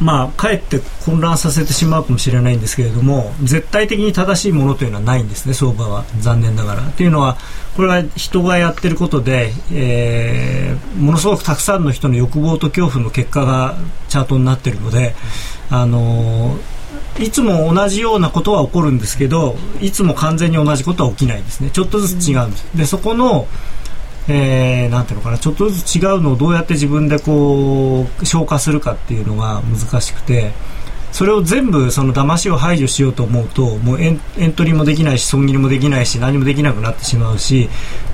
[0.00, 6.82] まあ、かえって混乱させてしまうかもしれないんですけれども絶対的に正しいものというのはないんですね相場は残念ながら。
[6.90, 7.36] というのは
[7.76, 13.76] これは人がやってることで、えー、ものすごくたくさんの人の欲望と恐怖の結果が
[14.08, 15.14] チャートになっているので、
[15.70, 22.64] あのー、いつも同じようなことは起こるんですけどいつも完全に同じことは起きないんですねちょっとずつ違うんです。
[22.76, 23.46] でそこの
[24.28, 30.52] えー、なんていうのかなちょっとずつ違うのをどうやって自分でこう消化するかっていうのが難しくて
[31.12, 34.18] それを全部その騙しを排除しようと思うともうエン
[34.54, 37.68] トリーもできないし損切りもできないし何もできなくなってしまうし、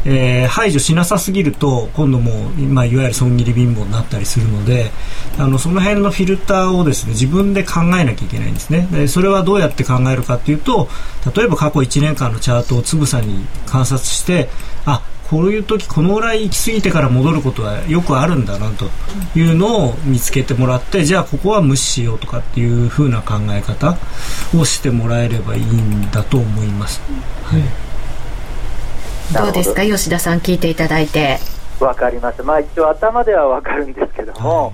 [0.05, 4.91] えー、排除しなさすぎると今度も、まあ、いわゆる損切り貧乏になったりするので
[5.39, 8.89] あのその辺のフィルターをですね自分で考えなきゃいけないんですね。
[8.91, 10.89] でそれはどうやって考えるかというと
[11.35, 14.49] 例えば過去1年間のチャートをつぶさに観察して
[14.87, 18.87] あこういう時このぐらい行き過ぎてから戻ることはよくあるんだなと
[19.39, 23.97] いうのを見つけてもらってじゃあここは無視しようとかっていう風な考え方
[24.57, 27.01] をしてもらえればいいんだと思います。
[27.45, 27.63] はい。
[29.35, 29.83] どうですか？
[29.83, 31.39] 吉田さん聞いていただいて。
[31.81, 34.73] わかりますまあ一応頭ではわかるんですけども、はい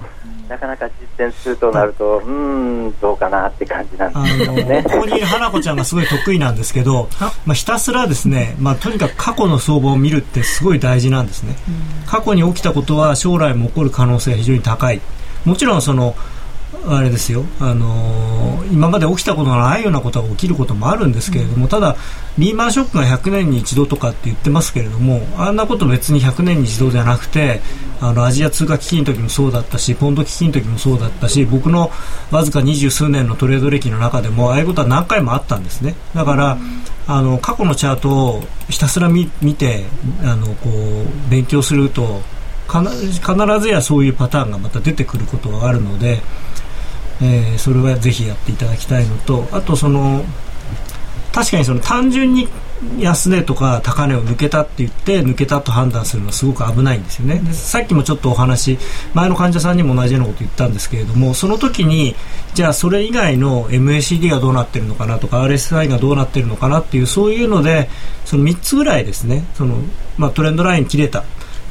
[0.52, 0.86] なかなか
[1.18, 4.82] 実践するとなると、うん、どうかなって感じなんですよね。
[4.84, 7.08] ここにいる花子ちゃんがすごい得意なんですけど、
[7.46, 11.56] まあ、ひたすらですね、まあ、とにかく過去の相場を見るってすごい大事なんですね。
[12.06, 15.00] 過去に起きたことは将来も起こる可能性が非常に高い。
[15.46, 16.14] もちろんその
[16.86, 21.96] あれですよ、あのー、今まで起きたことがないようなことが起きることもあるんですけれども、ただ、
[22.38, 27.60] リーマンショックが100年に一度とかって言ってますけれども、あんなこと別に100年に一度じゃなくて、
[28.00, 31.90] あのアジア通貨危機の時もそうだったし、ポンド危機の時もそうだったし、僕の
[32.30, 35.94] わずか二十数年のトレード歴の中でも、ああいうことは何回もあったんですね。
[36.14, 36.58] だから、
[37.06, 39.84] あの過去のチャートをひたすら見て
[40.22, 42.20] あのこう勉強すると
[42.68, 46.20] 必ずやそういうパターンがまた出てくることがあるので、
[47.20, 50.24] えー、それはぜひやっていただきたいのとあとその
[51.32, 52.48] 確かにその単純に
[52.98, 57.38] 安値とか高値を抜けたって言って抜けたと判断するのはすごく危ないんですよね。
[57.38, 58.78] でさっきもちょっとお話
[59.14, 62.16] 前の患者さんにも同じようなこと言ったんですけれどもその時に
[62.54, 67.88] じゃあそれ以外の MACD がどうなってるのかなとか RSI がどうなってるのかなっていうそういうので
[68.24, 69.44] その3つぐらいですね。
[69.54, 69.76] その、
[70.18, 71.24] まあ、トレンドライン切れた。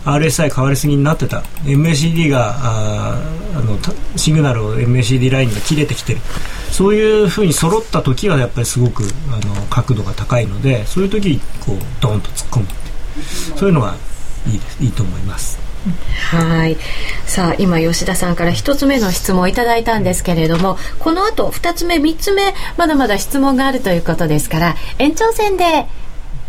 [0.06, 1.43] RSI 変わりすぎになってた。
[1.64, 3.22] MACD があ
[3.56, 3.78] あの
[4.16, 6.22] シグナルを MACD ラインが切れてきてる。
[6.72, 12.66] そういうふうに揃った時はやっぱりすごくあの角度が高いのでそういう時にこうドンと突っ込む
[13.58, 13.95] そういうのが
[14.47, 14.84] いいです。
[14.84, 15.60] いいと思います。
[16.32, 16.78] はい。
[17.26, 25.88] さあ今吉田さんから1つ目の質問をいただいたんですけれどもこの後2つ目3つ目まだまだ質問があるということですから延長戦で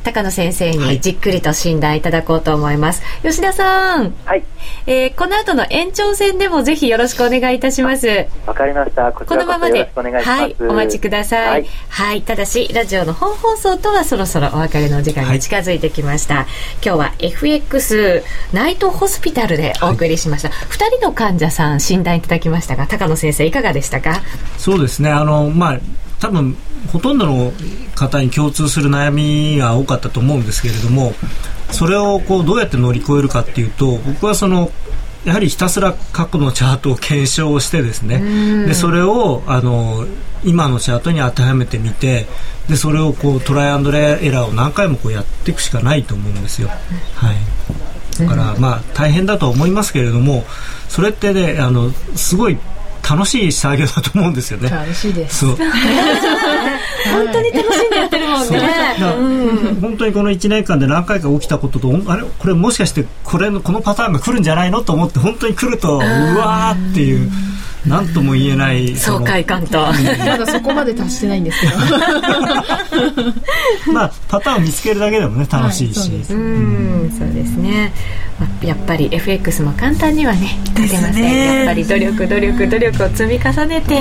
[0.04, 4.44] 高野先生にじっくりと診断いただこうと思います、はい、吉田さん、はい。
[4.86, 8.26] えー、この後の延長戦でもぜひよろしくお願いいたします。
[8.46, 9.12] わかりました。
[9.12, 16.46] このままではいお待ちください、はい、はい、ただしラジオの本放送とはそろそろお別れの時間が近づいてきました、はい、
[16.84, 18.22] 今日は FX
[18.52, 24.20] ナイトホスピタルでお送りしました、はい、2人の患者さん診断いただきましたが高野先生いかがでしたか？
[24.58, 25.10] そうですね。
[25.10, 25.80] あのまあ
[26.20, 26.56] 多分
[26.90, 27.52] ほとんどの
[27.94, 31.12] 方に共通する悩みが多かったと思うんですけれども
[31.70, 34.70] それをこうどうやって乗り越えるかっていうと僕はその
[35.24, 40.06] やはりひたすら過去のチャートを検証してですねでそれをあの
[40.44, 42.26] 今のチャートに当てはめてみて
[42.68, 46.68] でそれをこうトライアンドエラーを何回もこうやっていくしかないと思うんですよ。
[46.68, 47.36] はい。
[48.18, 50.44] だからまあ大変だと思いますけれども
[50.88, 52.58] それってねあのすごい
[53.08, 54.68] 楽しい作業だと思うんですよね。
[54.68, 55.44] 楽しいです。
[55.54, 55.56] 本
[57.32, 58.60] 当に楽しんでやってるもんね。
[59.00, 67.30] うん、本当にこの1年間で何回か起きたことと、あれこれもしかしてこれのこのパターンが来るんじゃないのと思って本当に来るとうわーっていう。
[67.86, 69.78] 何とも言えない爽快感と。
[69.80, 69.92] ま
[70.38, 71.72] だそこまで達してないんですけど。
[73.92, 77.92] まあパターンを見つけるだけでもね楽しいし、はい、ううんそうですね、
[78.38, 83.94] まあ、やっぱり FX も簡単にはね勝てません、ね、やっぱり努力努力努力を積み重ねて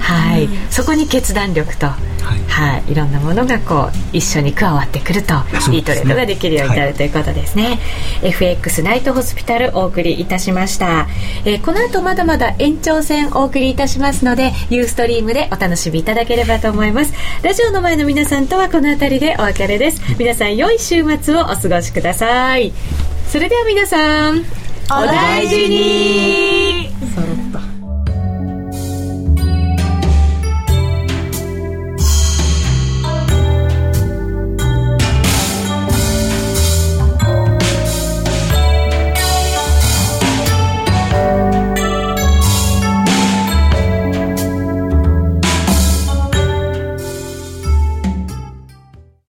[0.00, 0.48] はい。
[0.70, 1.88] そこに決断力と
[2.26, 5.34] はい、はい、いろんなものがこう一緒に加わってくると、
[5.72, 11.06] いいトレードができるようになる、ということですね、はい、FX ナイトホスピタルお送りいたしました、
[11.44, 17.12] えー、この後まだまだ延長戦お送りいたしますのでユーストリームでお楽しみいただければと思います。
[17.42, 20.00] ラジオの前の皆さんとはこの辺りでお別れです。
[20.18, 22.72] 皆さん良い週末をお過ごしください。
[23.28, 24.38] それでは皆さん
[24.88, 26.88] お大事に